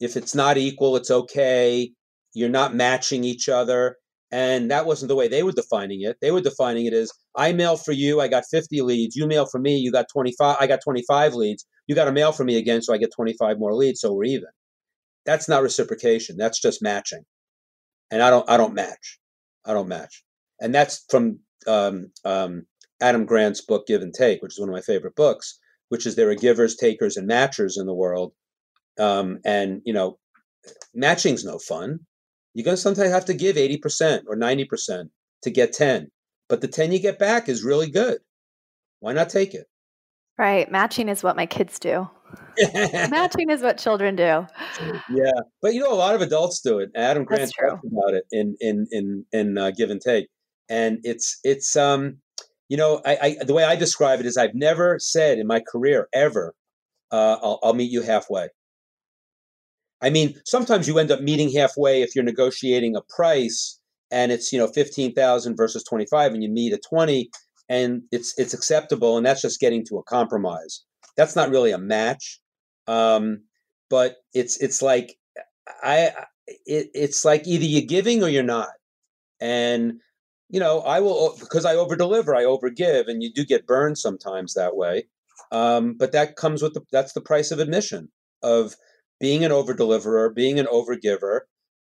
[0.00, 1.92] If it's not equal, it's okay.
[2.34, 3.96] You're not matching each other.
[4.32, 6.16] And that wasn't the way they were defining it.
[6.20, 9.14] They were defining it as I mail for you, I got 50 leads.
[9.14, 11.64] You mail for me, you got 25, I got 25 leads.
[11.86, 14.24] You got to mail for me again, so I get 25 more leads, so we're
[14.24, 14.48] even.
[15.26, 16.36] That's not reciprocation.
[16.36, 17.22] That's just matching.
[18.10, 19.18] And I don't I don't match.
[19.66, 20.24] I don't match.
[20.60, 22.66] And that's from um, um,
[23.00, 25.58] Adam Grant's book Give and Take, which is one of my favorite books,
[25.88, 28.32] which is there are givers, takers, and matchers in the world.
[28.98, 30.18] Um, and you know,
[30.94, 32.00] matching's no fun
[32.54, 35.10] you're going to sometimes have to give 80% or 90%
[35.42, 36.10] to get 10.
[36.48, 38.18] But the 10 you get back is really good.
[39.00, 39.66] Why not take it?
[40.38, 40.70] Right.
[40.70, 42.08] Matching is what my kids do.
[43.10, 44.46] Matching is what children do.
[45.10, 45.30] Yeah,
[45.60, 46.90] but you know, a lot of adults do it.
[46.94, 50.28] Adam Grant talked about it in in in in uh, Give and Take,
[50.68, 52.18] and it's it's um,
[52.68, 55.60] you know, I, I the way I describe it is I've never said in my
[55.60, 56.54] career ever,
[57.12, 58.48] uh, I'll, I'll meet you halfway.
[60.00, 63.80] I mean, sometimes you end up meeting halfway if you're negotiating a price
[64.10, 67.30] and it's, you know, 15,000 versus 25 and you meet at 20
[67.70, 70.82] and it's it's acceptable and that's just getting to a compromise.
[71.16, 72.40] That's not really a match.
[72.86, 73.44] Um,
[73.90, 75.16] but it's it's like
[75.82, 76.12] I
[76.46, 78.70] it, it's like either you're giving or you're not.
[79.40, 80.00] And
[80.48, 83.66] you know, I will because I over deliver, I over give, and you do get
[83.66, 85.04] burned sometimes that way.
[85.52, 88.08] Um, but that comes with the that's the price of admission
[88.42, 88.76] of
[89.20, 91.46] being an over deliverer, being an over giver.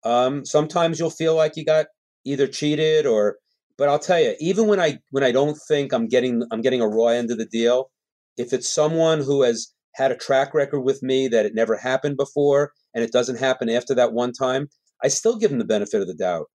[0.05, 1.87] Um, sometimes you'll feel like you got
[2.25, 3.39] either cheated or
[3.79, 6.81] but I'll tell you, even when I when I don't think I'm getting I'm getting
[6.81, 7.91] a raw end of the deal,
[8.37, 12.17] if it's someone who has had a track record with me that it never happened
[12.17, 14.69] before and it doesn't happen after that one time,
[15.05, 16.47] I still give them the benefit of the doubt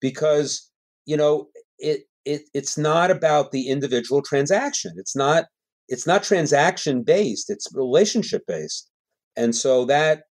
[0.00, 0.70] because
[1.06, 4.92] you know it it it's not about the individual transaction.
[4.96, 5.46] It's not
[5.88, 7.50] it's not transaction based.
[7.50, 8.90] It's relationship based.
[9.36, 10.22] And so that,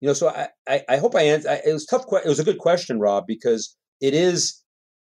[0.00, 1.60] you know, so I, I, I hope I answered.
[1.64, 2.04] It was tough.
[2.12, 4.62] It was a good question, Rob, because it is,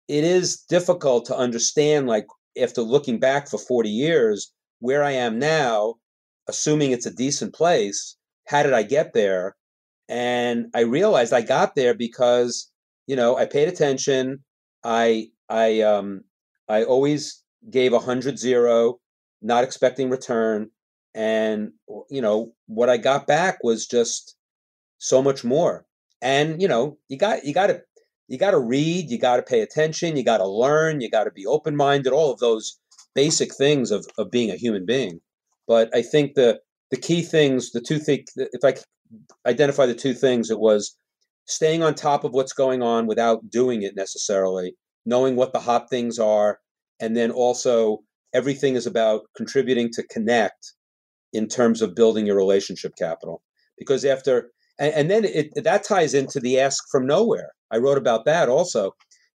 [0.07, 2.07] it is difficult to understand.
[2.07, 2.25] Like
[2.61, 4.51] after looking back for forty years,
[4.81, 5.95] where I am now,
[6.49, 8.17] assuming it's a decent place,
[8.47, 9.55] how did I get there?
[10.09, 12.69] And I realized I got there because,
[13.07, 14.43] you know, I paid attention.
[14.83, 16.25] I, I, um,
[16.67, 18.99] I always gave a hundred zero,
[19.41, 20.69] not expecting return
[21.13, 21.71] and
[22.09, 24.35] you know what i got back was just
[24.97, 25.85] so much more
[26.21, 27.81] and you know you got you got to
[28.27, 31.25] you got to read you got to pay attention you got to learn you got
[31.25, 32.79] to be open minded all of those
[33.15, 35.19] basic things of of being a human being
[35.67, 36.59] but i think the
[36.91, 38.73] the key things the two things if i
[39.47, 40.97] identify the two things it was
[41.45, 45.89] staying on top of what's going on without doing it necessarily knowing what the hot
[45.89, 46.59] things are
[46.99, 48.03] and then also
[48.33, 50.73] everything is about contributing to connect
[51.33, 53.41] in terms of building your relationship capital.
[53.77, 57.51] Because after, and, and then it, that ties into the ask from nowhere.
[57.71, 58.91] I wrote about that also.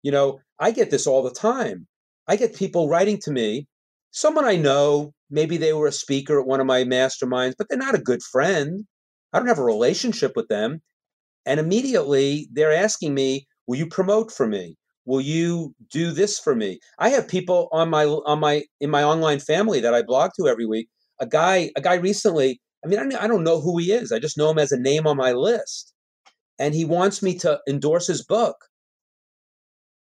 [0.02, 1.86] You know, I get this all the time.
[2.28, 3.66] I get people writing to me,
[4.10, 7.78] someone I know, maybe they were a speaker at one of my masterminds, but they're
[7.78, 8.84] not a good friend.
[9.32, 10.82] I don't have a relationship with them.
[11.46, 14.76] And immediately they're asking me, Will you promote for me?
[15.04, 16.80] Will you do this for me?
[16.98, 20.48] I have people on my on my in my online family that I blog to
[20.48, 20.88] every week
[21.22, 24.36] a guy a guy recently i mean I don't know who he is i just
[24.36, 25.94] know him as a name on my list
[26.58, 28.56] and he wants me to endorse his book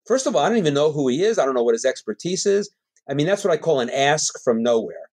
[0.05, 1.39] first of all i don't even know who he is.
[1.39, 2.69] I don't know what his expertise is.
[3.09, 5.09] I mean that's what i call an ask from nowhere.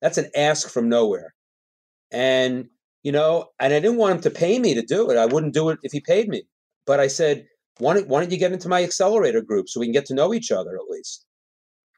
[0.00, 1.34] That's an ask from nowhere.
[2.10, 2.68] And
[3.02, 5.16] you know and i didn't want him to pay me to do it.
[5.16, 6.42] I wouldn't do it if he paid me.
[6.86, 7.46] But i said
[7.78, 10.14] why don't, why don't you get into my accelerator group so we can get to
[10.14, 11.24] know each other at least?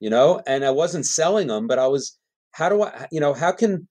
[0.00, 0.42] You know?
[0.46, 2.18] And i wasn't selling them but i was
[2.52, 3.88] how do I, you know, how can,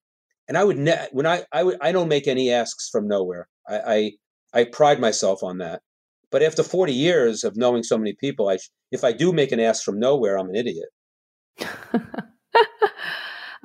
[0.48, 3.48] and I would, ne- when I, I would, I don't make any asks from nowhere.
[3.68, 4.12] I,
[4.54, 5.82] I, I pride myself on that.
[6.32, 8.58] But after 40 years of knowing so many people, I,
[8.92, 10.90] if I do make an ass from nowhere, I'm an idiot.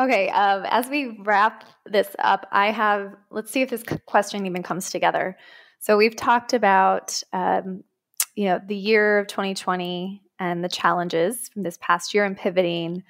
[0.01, 0.31] okay.
[0.31, 4.91] Um, as we wrap this up, I have, let's see if this question even comes
[4.91, 5.37] together.
[5.81, 7.85] So we've talked about, um,
[8.35, 13.05] you know, the year of 2020 and the challenges from this past year and pivoting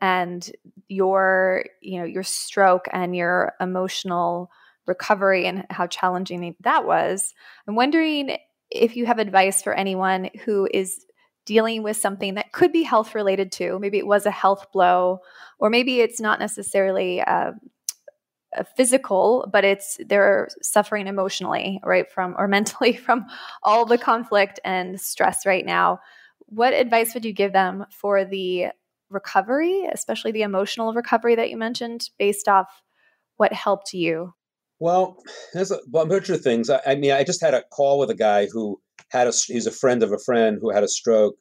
[0.00, 0.50] and
[0.88, 4.50] your you know your stroke and your emotional
[4.86, 7.32] recovery and how challenging that was
[7.66, 8.36] i'm wondering
[8.74, 11.06] if you have advice for anyone who is
[11.46, 13.78] dealing with something that could be health related too.
[13.78, 15.20] Maybe it was a health blow,
[15.58, 17.60] or maybe it's not necessarily um,
[18.54, 22.10] a physical, but it's they're suffering emotionally, right?
[22.10, 23.26] From or mentally from
[23.62, 26.00] all the conflict and stress right now.
[26.46, 28.66] What advice would you give them for the
[29.10, 32.68] recovery, especially the emotional recovery that you mentioned, based off
[33.36, 34.32] what helped you?
[34.80, 35.16] Well,
[35.52, 36.68] there's a bunch of things.
[36.68, 38.80] I, I mean, I just had a call with a guy who
[39.10, 41.36] had a he's a friend of a friend who had a stroke,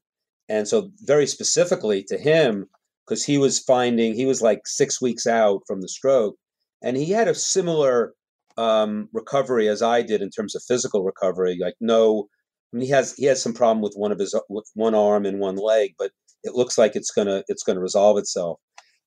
[0.50, 2.68] and so very specifically to him
[3.06, 6.36] because he was finding he was like six weeks out from the stroke,
[6.84, 8.14] and he had a similar
[8.58, 11.58] um, recovery as I did in terms of physical recovery.
[11.60, 12.28] Like no,
[12.74, 15.26] I mean he has he has some problem with one of his with one arm
[15.26, 16.12] and one leg, but
[16.44, 18.60] it looks like it's gonna it's gonna resolve itself.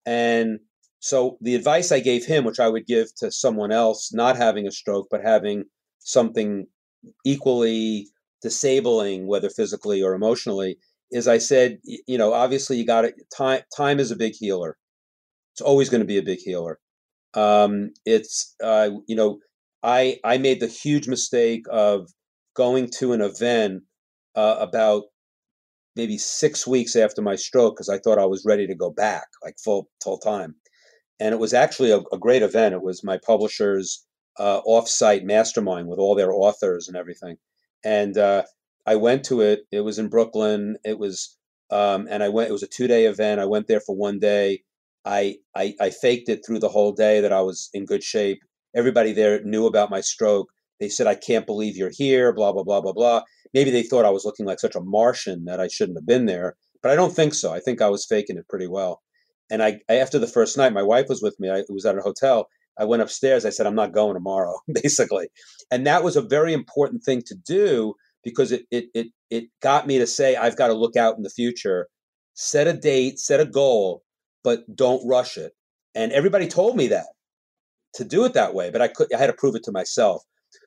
[0.05, 0.61] And
[1.01, 4.67] so the advice I gave him, which I would give to someone else not having
[4.67, 5.65] a stroke but having
[6.01, 6.67] something
[7.25, 8.09] equally
[8.43, 10.79] disabling, whether physically or emotionally,
[11.11, 13.15] is I said, you know, obviously you got it.
[13.37, 14.77] Time time is a big healer.
[15.55, 16.79] It's always going to be a big healer.
[17.35, 19.39] Um, it's uh, you know,
[19.83, 22.09] I I made the huge mistake of
[22.55, 23.83] going to an event
[24.35, 25.05] uh, about
[25.95, 29.27] maybe six weeks after my stroke because I thought I was ready to go back,
[29.43, 30.57] like full full time.
[31.19, 32.75] And it was actually a, a great event.
[32.75, 34.05] It was my publisher's
[34.39, 37.37] uh, offsite mastermind with all their authors and everything.
[37.85, 38.43] And uh,
[38.87, 39.61] I went to it.
[39.73, 40.77] It was in Brooklyn.
[40.85, 41.37] It was,
[41.71, 42.51] um, and I went.
[42.51, 43.41] It was a two day event.
[43.41, 44.63] I went there for one day.
[45.05, 48.39] I, I I faked it through the whole day that I was in good shape.
[48.75, 50.49] Everybody there knew about my stroke.
[50.81, 53.23] They said, "I can't believe you're here." Blah blah blah blah blah.
[53.55, 56.27] Maybe they thought I was looking like such a Martian that I shouldn't have been
[56.27, 57.53] there, but I don't think so.
[57.53, 59.03] I think I was faking it pretty well.
[59.51, 61.51] And I, I after the first night, my wife was with me.
[61.51, 62.49] I was at a hotel.
[62.79, 63.45] I went upstairs.
[63.45, 65.29] I said, I'm not going tomorrow, basically.
[65.71, 69.87] And that was a very important thing to do because it, it, it, it got
[69.87, 71.87] me to say, I've got to look out in the future,
[72.35, 74.03] set a date, set a goal,
[74.43, 75.53] but don't rush it.
[75.95, 77.07] And everybody told me that
[77.95, 80.23] to do it that way, but I could, I had to prove it to myself.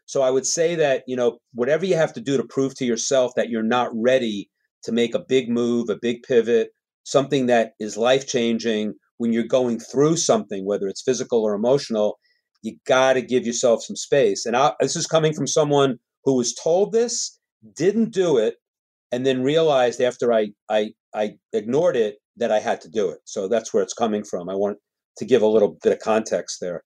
[0.06, 2.86] So I would say that, you know, whatever you have to do to prove to
[2.86, 4.50] yourself that you're not ready
[4.84, 6.72] to make a big move, a big pivot,
[7.10, 12.20] something that is life changing when you're going through something, whether it's physical or emotional,
[12.62, 14.46] you got to give yourself some space.
[14.46, 17.40] And I, this is coming from someone who was told this,
[17.76, 18.56] didn't do it,
[19.12, 23.20] and then realized after I, I, I ignored it that I had to do it.
[23.26, 24.50] So that's where it's coming from.
[24.50, 24.78] I want
[25.18, 26.84] to give a little bit of context there.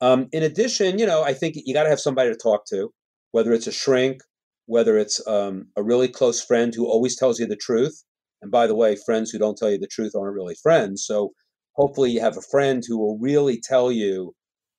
[0.00, 2.90] Um, in addition, you know, I think you got to have somebody to talk to,
[3.32, 4.20] whether it's a shrink,
[4.66, 8.02] whether it's um, a really close friend who always tells you the truth.
[8.42, 11.04] And by the way, friends who don't tell you the truth aren't really friends.
[11.04, 11.32] So
[11.72, 14.34] hopefully you have a friend who will really tell you,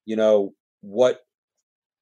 [0.06, 1.20] you know, what,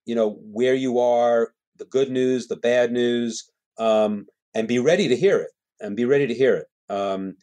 [0.05, 4.25] you know, where you are, the good news, the bad news, um,
[4.55, 6.67] and be ready to hear it and be ready to hear it.
[6.93, 7.35] Um,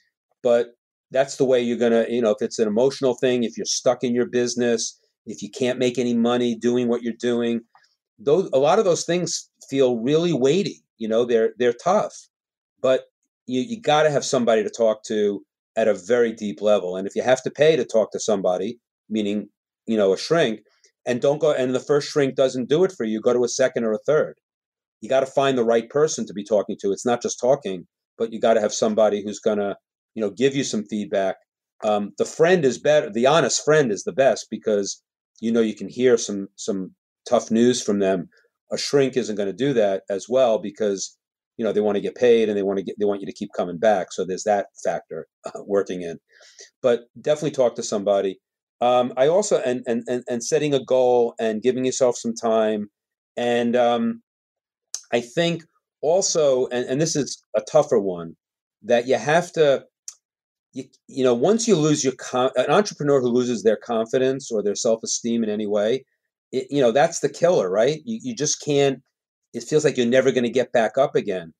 [0.42, 0.74] but
[1.10, 3.66] that's the way you're going to, you know, if it's an emotional thing, if you're
[3.66, 7.60] stuck in your business, if you can't make any money doing what you're doing,
[8.18, 10.82] those, a lot of those things feel really weighty.
[10.98, 12.14] You know, they're, they're tough,
[12.80, 13.04] but
[13.46, 15.42] you, you got to have somebody to talk to
[15.76, 16.96] at a very deep level.
[16.96, 19.48] And if you have to pay to talk to somebody, meaning,
[19.86, 20.60] you know, a shrink,
[21.06, 23.48] and don't go, and the first shrink doesn't do it for you, go to a
[23.48, 24.34] second or a third.
[25.00, 26.92] You got to find the right person to be talking to.
[26.92, 29.76] It's not just talking, but you got to have somebody who's going to,
[30.14, 31.36] you know, give you some feedback.
[31.82, 33.10] Um, the friend is better.
[33.10, 35.02] The honest friend is the best because,
[35.40, 36.92] you know, you can hear some, some
[37.28, 38.28] tough news from them.
[38.72, 41.18] A shrink isn't going to do that as well because
[41.56, 43.26] you know they want to get paid and they want to get they want you
[43.26, 46.18] to keep coming back so there's that factor uh, working in.
[46.82, 48.40] But definitely talk to somebody.
[48.80, 52.90] Um, i also and, and and and setting a goal and giving yourself some time.
[53.36, 54.22] And um,
[55.12, 55.64] i think
[56.02, 58.36] also and, and this is a tougher one
[58.82, 59.84] that you have to
[60.72, 64.62] you, you know once you lose your con- an entrepreneur who loses their confidence or
[64.62, 66.04] their self-esteem in any way
[66.54, 68.00] it, you know that's the killer right?
[68.04, 69.00] You, you just can't
[69.54, 71.54] it feels like you're never going to get back up again.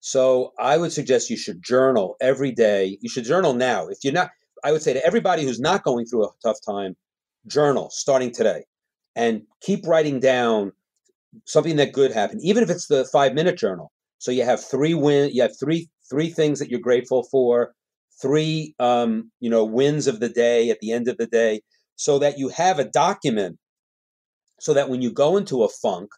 [0.00, 2.98] So I would suggest you should journal every day.
[3.00, 3.88] You should journal now.
[3.88, 4.30] If you're not,
[4.62, 6.96] I would say to everybody who's not going through a tough time,
[7.46, 8.64] journal starting today
[9.16, 10.72] and keep writing down
[11.46, 13.92] something that good happened, even if it's the five minute journal.
[14.18, 17.74] So you have three win, you have three three things that you're grateful for,
[18.20, 21.60] three um, you know wins of the day at the end of the day,
[21.96, 23.58] so that you have a document,
[24.60, 26.10] so that when you go into a funk,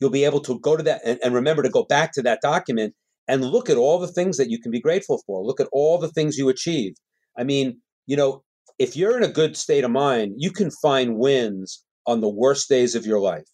[0.00, 2.40] you'll be able to go to that and, and remember to go back to that
[2.40, 2.94] document
[3.26, 5.44] and look at all the things that you can be grateful for.
[5.44, 6.98] Look at all the things you achieved.
[7.36, 8.42] I mean, you know,
[8.78, 12.68] if you're in a good state of mind, you can find wins on the worst
[12.68, 13.48] days of your life.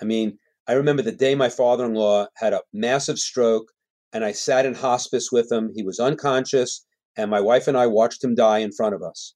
[0.00, 3.66] I mean, I remember the day my father in law had a massive stroke
[4.12, 5.70] and I sat in hospice with him.
[5.74, 6.86] He was unconscious,
[7.16, 9.34] and my wife and I watched him die in front of us.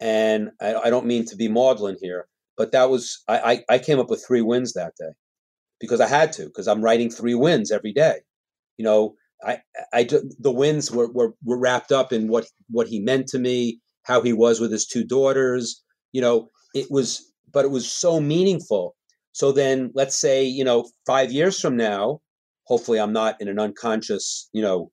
[0.00, 3.78] And I, I don't mean to be maudlin here, but that was I, I, I
[3.78, 5.12] came up with three wins that day
[5.80, 8.20] because I had to because I'm writing three wins every day.
[8.76, 9.60] You know, I,
[9.92, 13.80] I the wins were, were were wrapped up in what what he meant to me,
[14.02, 15.82] how he was with his two daughters.
[16.12, 18.94] You know, it was, but it was so meaningful.
[19.32, 22.20] So then, let's say you know, five years from now,
[22.64, 24.90] hopefully, I'm not in an unconscious, you know,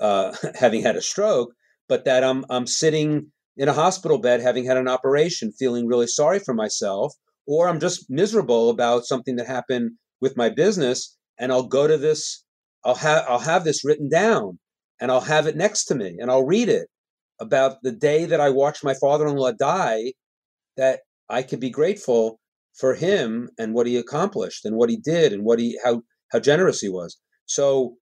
[0.00, 1.52] uh, having had a stroke,
[1.88, 6.06] but that I'm I'm sitting in a hospital bed having had an operation, feeling really
[6.06, 7.12] sorry for myself,
[7.46, 11.96] or I'm just miserable about something that happened with my business, and I'll go to
[11.96, 12.44] this
[12.84, 14.58] I'll have I'll have this written down
[15.00, 16.88] and I'll have it next to me and I'll read it
[17.40, 20.12] about the day that I watched my father-in-law die
[20.76, 22.40] that I could be grateful
[22.74, 26.40] for him and what he accomplished and what he did and what he how how
[26.40, 27.18] generous he was.
[27.46, 27.96] So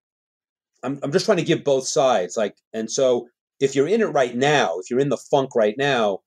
[0.83, 3.27] I'm I'm just trying to give both sides like and so
[3.59, 6.19] if you're in it right now, if you're in the funk right now,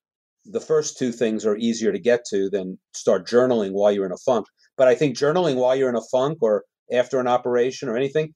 [0.45, 4.12] the first two things are easier to get to than start journaling while you're in
[4.12, 4.47] a funk.
[4.81, 8.32] But I think journaling while you're in a funk or after an operation or anything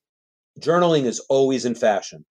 [0.60, 2.24] journaling is always in fashion.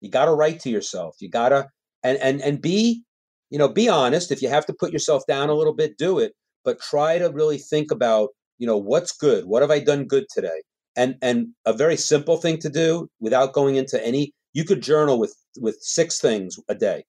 [0.00, 1.16] You got to write to yourself.
[1.20, 1.66] You got to
[2.02, 3.04] and and and be,
[3.50, 4.32] you know, be honest.
[4.32, 6.32] If you have to put yourself down a little bit, do it.
[6.64, 9.44] But try to really think about, you know, what's good.
[9.44, 10.62] What have I done good today?
[10.96, 14.32] And and a very simple thing to do without going into any.
[14.54, 17.04] You could journal with with six things a day.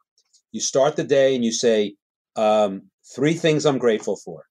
[0.51, 1.95] You start the day and you say
[2.35, 2.83] um,
[3.15, 4.43] three things I'm grateful for,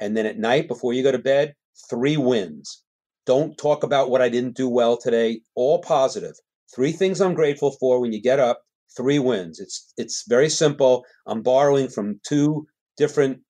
[0.00, 1.54] and then at night before you go to bed,
[1.90, 2.82] three wins.
[3.26, 5.42] Don't talk about what I didn't do well today.
[5.54, 6.34] All positive.
[6.74, 8.62] Three things I'm grateful for when you get up.
[8.96, 9.60] Three wins.
[9.60, 11.04] It's it's very simple.
[11.26, 12.66] I'm borrowing from two
[12.96, 13.40] different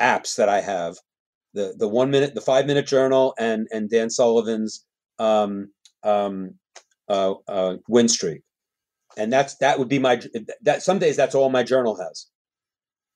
[0.00, 0.96] apps that I have.
[1.54, 4.84] The the one minute, the five minute journal, and and Dan Sullivan's
[5.18, 5.70] um,
[6.02, 6.56] um,
[7.08, 8.42] uh, uh, win streak.
[9.16, 10.20] And that's that would be my
[10.62, 10.82] that.
[10.82, 12.26] Some days that's all my journal has.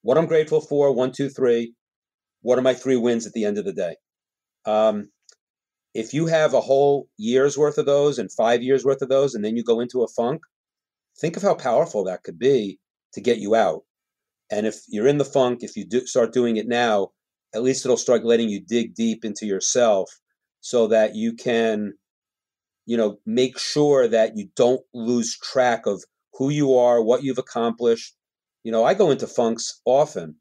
[0.03, 0.93] What I'm grateful for.
[0.93, 1.75] One, two, three.
[2.45, 3.97] What are my three wins at the end of the day?
[4.67, 5.09] Um,
[5.95, 9.35] if you have a whole year's worth of those and five years worth of those,
[9.35, 10.43] and then you go into a funk,
[11.19, 12.79] think of how powerful that could be
[13.15, 13.85] to get you out.
[14.51, 17.13] And if you're in the funk, if you do start doing it now,
[17.55, 20.11] at least it'll start letting you dig deep into yourself
[20.61, 21.95] so that you can,
[22.85, 26.05] you know, make sure that you don't lose track of
[26.35, 28.15] who you are, what you've accomplished.
[28.65, 30.37] You know, I go into funks often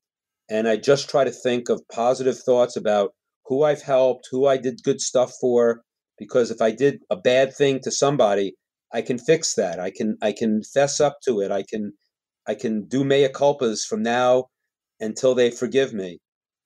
[0.54, 3.16] and I just try to think of positive thoughts about
[3.48, 5.82] who I've helped, who I did good stuff for.
[6.20, 8.54] Because if I did a bad thing to somebody,
[8.94, 9.80] I can fix that.
[9.80, 11.52] I can I can fess up to it.
[11.52, 11.94] I can
[12.48, 14.46] I can do mea culpas from now
[15.00, 16.20] until they forgive me.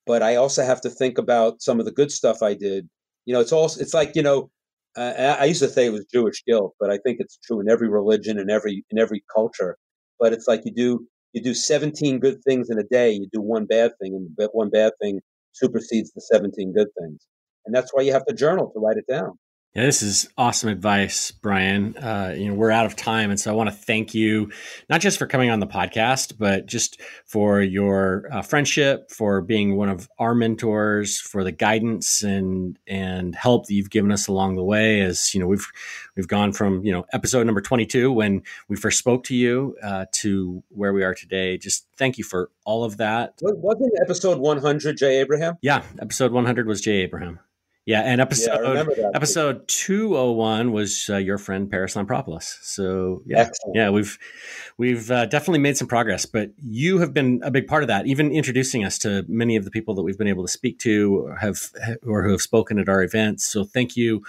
[0.06, 2.90] But I also have to think about some of the good stuff I did.
[3.26, 4.50] You know, it's all it's like you know,
[4.98, 7.70] uh, I used to say it was Jewish guilt, but I think it's true in
[7.70, 9.78] every religion and every in every culture.
[10.20, 13.42] But it's like you do you do 17 good things in a day, you do
[13.42, 15.20] one bad thing, and one bad thing
[15.54, 17.26] supersedes the 17 good things.
[17.66, 19.38] And that's why you have to journal to write it down.
[19.78, 21.96] Yeah, this is awesome advice, Brian.
[21.98, 24.52] Uh, you know, we're out of time, and so I want to thank you
[24.90, 29.78] not just for coming on the podcast, but just for your uh, friendship, for being
[29.78, 34.56] one of our mentors, for the guidance and and help that you've given us along
[34.56, 35.02] the way.
[35.02, 35.68] As you know, we've
[36.16, 39.78] we've gone from you know episode number twenty two when we first spoke to you
[39.84, 41.56] uh, to where we are today.
[41.56, 43.36] Just thank you for all of that.
[43.44, 45.60] Wasn't episode one hundred Jay Abraham?
[45.62, 47.42] Yeah, episode one hundred was Jay Abraham.
[47.88, 52.58] Yeah, and episode yeah, episode two oh one was uh, your friend Parris Lampropoulos.
[52.62, 53.78] So yeah, Excellent.
[53.78, 54.20] yeah, we've
[54.78, 56.26] we've uh, definitely made some progress.
[56.26, 59.64] But you have been a big part of that, even introducing us to many of
[59.64, 61.72] the people that we've been able to speak to, or have
[62.06, 63.46] or who have spoken at our events.
[63.46, 64.22] So thank you,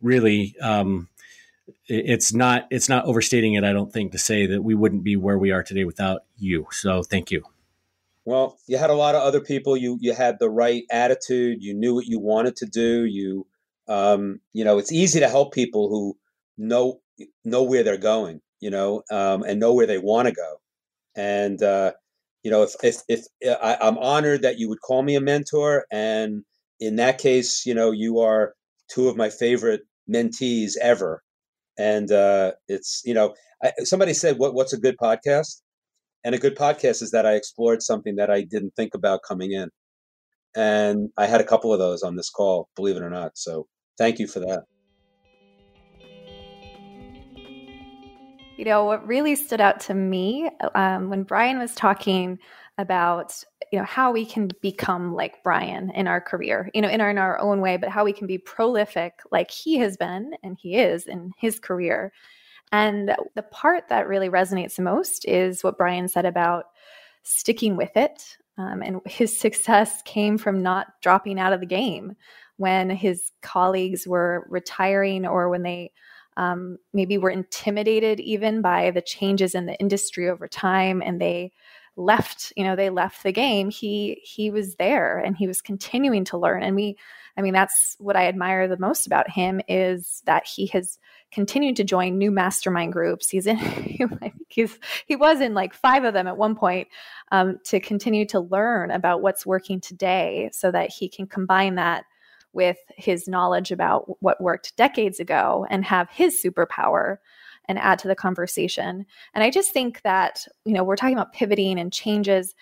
[0.00, 0.56] really.
[0.62, 1.10] Um,
[1.88, 3.62] it's not it's not overstating it.
[3.62, 6.66] I don't think to say that we wouldn't be where we are today without you.
[6.70, 7.44] So thank you.
[8.24, 9.76] Well, you had a lot of other people.
[9.76, 11.58] You you had the right attitude.
[11.62, 13.04] You knew what you wanted to do.
[13.04, 13.46] You
[13.88, 16.16] um, you know, it's easy to help people who
[16.56, 17.00] know
[17.44, 18.40] know where they're going.
[18.60, 20.60] You know, um, and know where they want to go.
[21.16, 21.92] And uh,
[22.44, 23.26] you know, if if, if
[23.62, 26.44] I, I'm honored that you would call me a mentor, and
[26.80, 28.54] in that case, you know, you are
[28.90, 29.82] two of my favorite
[30.12, 31.22] mentees ever.
[31.78, 35.62] And uh, it's you know, I, somebody said, "What what's a good podcast?"
[36.24, 39.52] And a good podcast is that I explored something that I didn't think about coming
[39.52, 39.70] in.
[40.54, 43.32] And I had a couple of those on this call, believe it or not.
[43.36, 43.66] So
[43.98, 44.64] thank you for that.
[48.56, 52.38] You know, what really stood out to me um, when Brian was talking
[52.78, 53.42] about
[53.72, 57.10] you know how we can become like Brian in our career, you know, in our,
[57.10, 60.58] in our own way, but how we can be prolific like he has been and
[60.60, 62.12] he is in his career.
[62.72, 66.64] And the part that really resonates the most is what Brian said about
[67.22, 68.36] sticking with it.
[68.58, 72.16] Um, and his success came from not dropping out of the game
[72.56, 75.92] when his colleagues were retiring or when they
[76.36, 81.52] um, maybe were intimidated even by the changes in the industry over time and they
[81.96, 86.24] left you know they left the game he he was there and he was continuing
[86.24, 86.62] to learn.
[86.62, 86.96] And we
[87.36, 90.98] i mean that's what i admire the most about him is that he has
[91.32, 93.28] continued to join new mastermind groups.
[93.28, 93.56] He's in
[94.48, 96.88] he's he was in like five of them at one point
[97.32, 102.04] um, to continue to learn about what's working today so that he can combine that
[102.52, 107.16] with his knowledge about what worked decades ago and have his superpower
[107.68, 109.06] and add to the conversation.
[109.34, 112.54] And I just think that, you know, we're talking about pivoting and changes.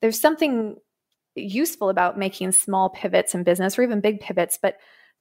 [0.00, 0.76] There's something
[1.34, 4.76] useful about making small pivots in business or even big pivots, but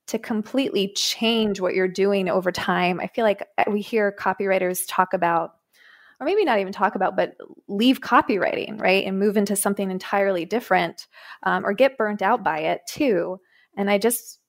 [0.07, 4.81] to completely change what you're doing over time, I feel like uh, we hear copywriters
[4.87, 5.53] talk about
[6.19, 7.35] or maybe not even talk about, but
[7.67, 9.05] leave copywriting, right?
[9.05, 11.07] And move into something entirely different
[11.43, 13.39] um, or get burnt out by it too.
[13.75, 14.39] And I just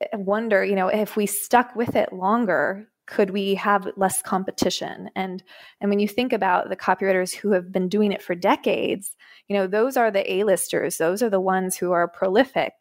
[0.00, 5.10] uh, wonder, you know, if we stuck with it longer, could we have less competition?
[5.14, 5.42] And
[5.80, 9.16] and when you think about the copywriters who have been doing it for decades
[9.50, 10.96] you know those are the a-listers.
[10.96, 12.72] Those are the ones who are prolific.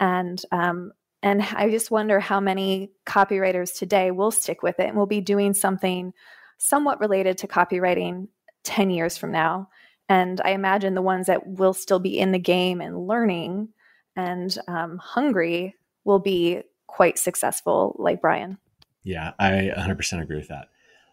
[0.00, 0.92] And um,
[1.22, 5.20] and i just wonder how many copywriters today will stick with it and will be
[5.20, 6.12] doing something
[6.58, 8.28] somewhat related to copywriting
[8.64, 9.68] 10 years from now.
[10.08, 13.68] And i imagine the ones that will still be in the game and learning
[14.16, 15.74] and um, hungry
[16.04, 18.56] will be quite successful like brian
[19.06, 20.68] yeah, I 100% agree with that.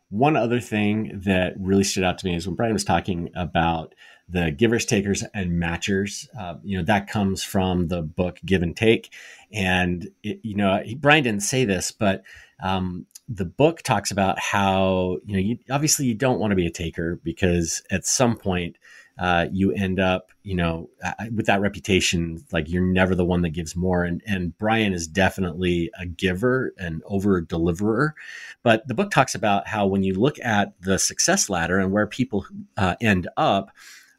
[0.10, 3.94] One other thing that really stood out to me is when Brian was talking about
[4.28, 6.28] the givers, takers, and matchers.
[6.38, 9.14] Uh, you know, that comes from the book Give and Take.
[9.52, 12.24] And, it, you know, Brian didn't say this, but
[12.64, 16.66] um, the book talks about how, you know, you, obviously you don't want to be
[16.66, 18.78] a taker because at some point,
[19.20, 20.90] uh, you end up, you know,
[21.36, 24.04] with that reputation, like you're never the one that gives more.
[24.04, 28.16] And and Brian is definitely a giver and over deliverer.
[28.64, 32.08] But the book talks about how when you look at the success ladder and where
[32.08, 32.46] people
[32.78, 33.72] uh, end up,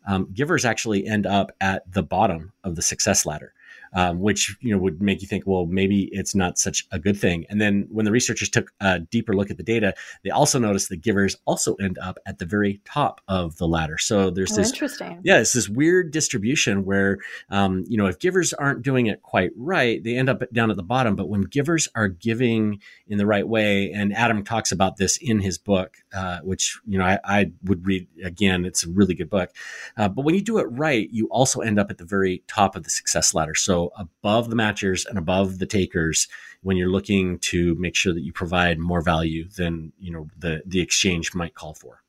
[0.07, 3.54] um, givers actually end up at the bottom of the success ladder
[3.95, 7.17] um, which you know would make you think, well, maybe it's not such a good
[7.17, 7.47] thing.
[7.49, 10.89] And then when the researchers took a deeper look at the data, they also noticed
[10.89, 13.99] that givers also end up at the very top of the ladder.
[13.99, 17.19] So there's oh, this interesting, yeah, it's this weird distribution where
[17.51, 20.77] um, you know if givers aren't doing it quite right, they end up down at
[20.77, 21.17] the bottom.
[21.17, 25.41] But when givers are giving in the right way, and Adam talks about this in
[25.41, 28.65] his book, uh, which you know I, I, would read again.
[28.65, 29.51] It's a really good book.
[29.97, 32.77] Uh, but when you do it right, you also end up at the very top
[32.77, 33.55] of the success ladder.
[33.55, 36.29] So above the matchers and above the takers
[36.63, 40.63] when you're looking to make sure that you provide more value than you know the
[40.67, 42.05] the exchange might call for.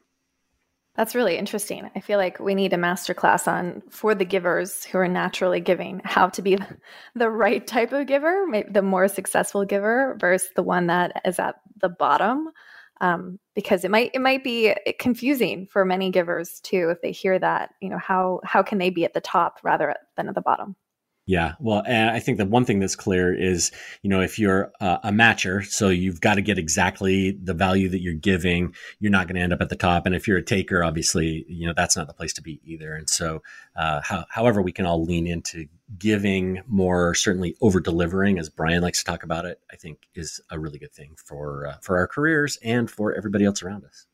[0.96, 1.90] That's really interesting.
[1.94, 6.02] I feel like we need a masterclass on for the givers who are naturally giving
[6.06, 6.58] how to be
[7.16, 11.56] the right type of giver, the more successful giver versus the one that is at
[11.82, 12.50] the bottom.
[13.02, 17.38] Um, because it might it might be confusing for many givers too if they hear
[17.38, 20.40] that you know how how can they be at the top rather than at the
[20.40, 20.78] bottom
[21.28, 23.72] yeah, well, and I think the one thing that's clear is,
[24.04, 27.90] you know, if you're a, a matcher, so you've got to get exactly the value
[27.90, 30.06] that you're giving, you're not going to end up at the top.
[30.06, 32.94] And if you're a taker, obviously, you know, that's not the place to be either.
[32.94, 33.42] And so,
[33.76, 35.66] uh, how, however, we can all lean into
[35.98, 40.40] giving more, certainly over delivering, as Brian likes to talk about it, I think is
[40.52, 44.06] a really good thing for uh, for our careers and for everybody else around us.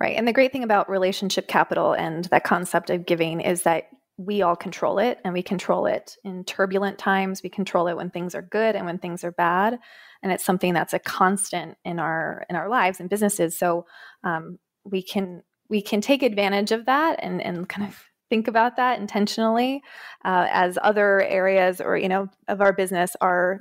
[0.00, 0.16] Right.
[0.16, 3.88] And the great thing about relationship capital and that concept of giving is that
[4.18, 7.42] we all control it and we control it in turbulent times.
[7.42, 9.78] We control it when things are good and when things are bad
[10.22, 13.56] and it's something that's a constant in our in our lives and businesses.
[13.56, 13.86] So
[14.24, 18.76] um, we can we can take advantage of that and and kind of think about
[18.76, 19.82] that intentionally
[20.24, 23.60] uh, as other areas or you know of our business are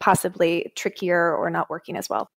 [0.00, 2.28] possibly trickier or not working as well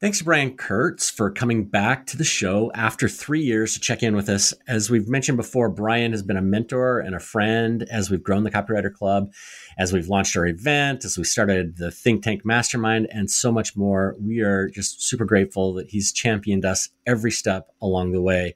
[0.00, 4.14] Thanks Brian Kurtz for coming back to the show after three years to check in
[4.14, 4.54] with us.
[4.68, 8.44] As we've mentioned before, Brian has been a mentor and a friend as we've grown
[8.44, 9.32] the Copywriter Club,
[9.76, 13.76] as we've launched our event, as we started the Think Tank Mastermind, and so much
[13.76, 14.14] more.
[14.20, 18.54] We are just super grateful that he's championed us every step along the way.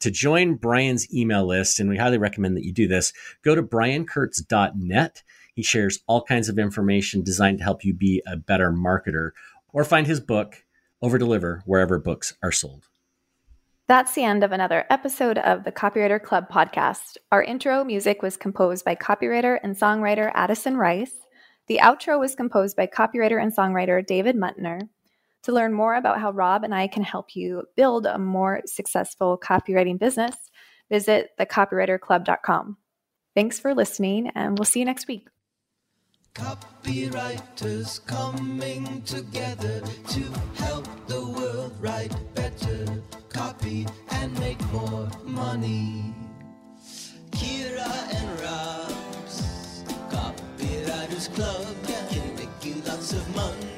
[0.00, 3.12] To join Brian's email list, and we highly recommend that you do this,
[3.44, 5.22] go to briankurtz.net.
[5.54, 9.32] He shares all kinds of information designed to help you be a better marketer,
[9.70, 10.64] or find his book
[11.02, 12.88] over deliver wherever books are sold.
[13.88, 17.16] That's the end of another episode of the Copywriter Club podcast.
[17.32, 21.16] Our intro music was composed by copywriter and songwriter Addison Rice.
[21.68, 24.88] The outro was composed by copywriter and songwriter David Muntner.
[25.44, 29.40] To learn more about how Rob and I can help you build a more successful
[29.42, 30.36] copywriting business,
[30.90, 32.76] visit thecopywriterclub.com.
[33.34, 35.28] Thanks for listening, and we'll see you next week.
[36.34, 40.22] Copywriters coming together to
[40.56, 46.14] help the world write better copy and make more money.
[47.30, 51.66] Kira and Rob's Copywriters Club
[52.08, 53.77] can make you lots of money.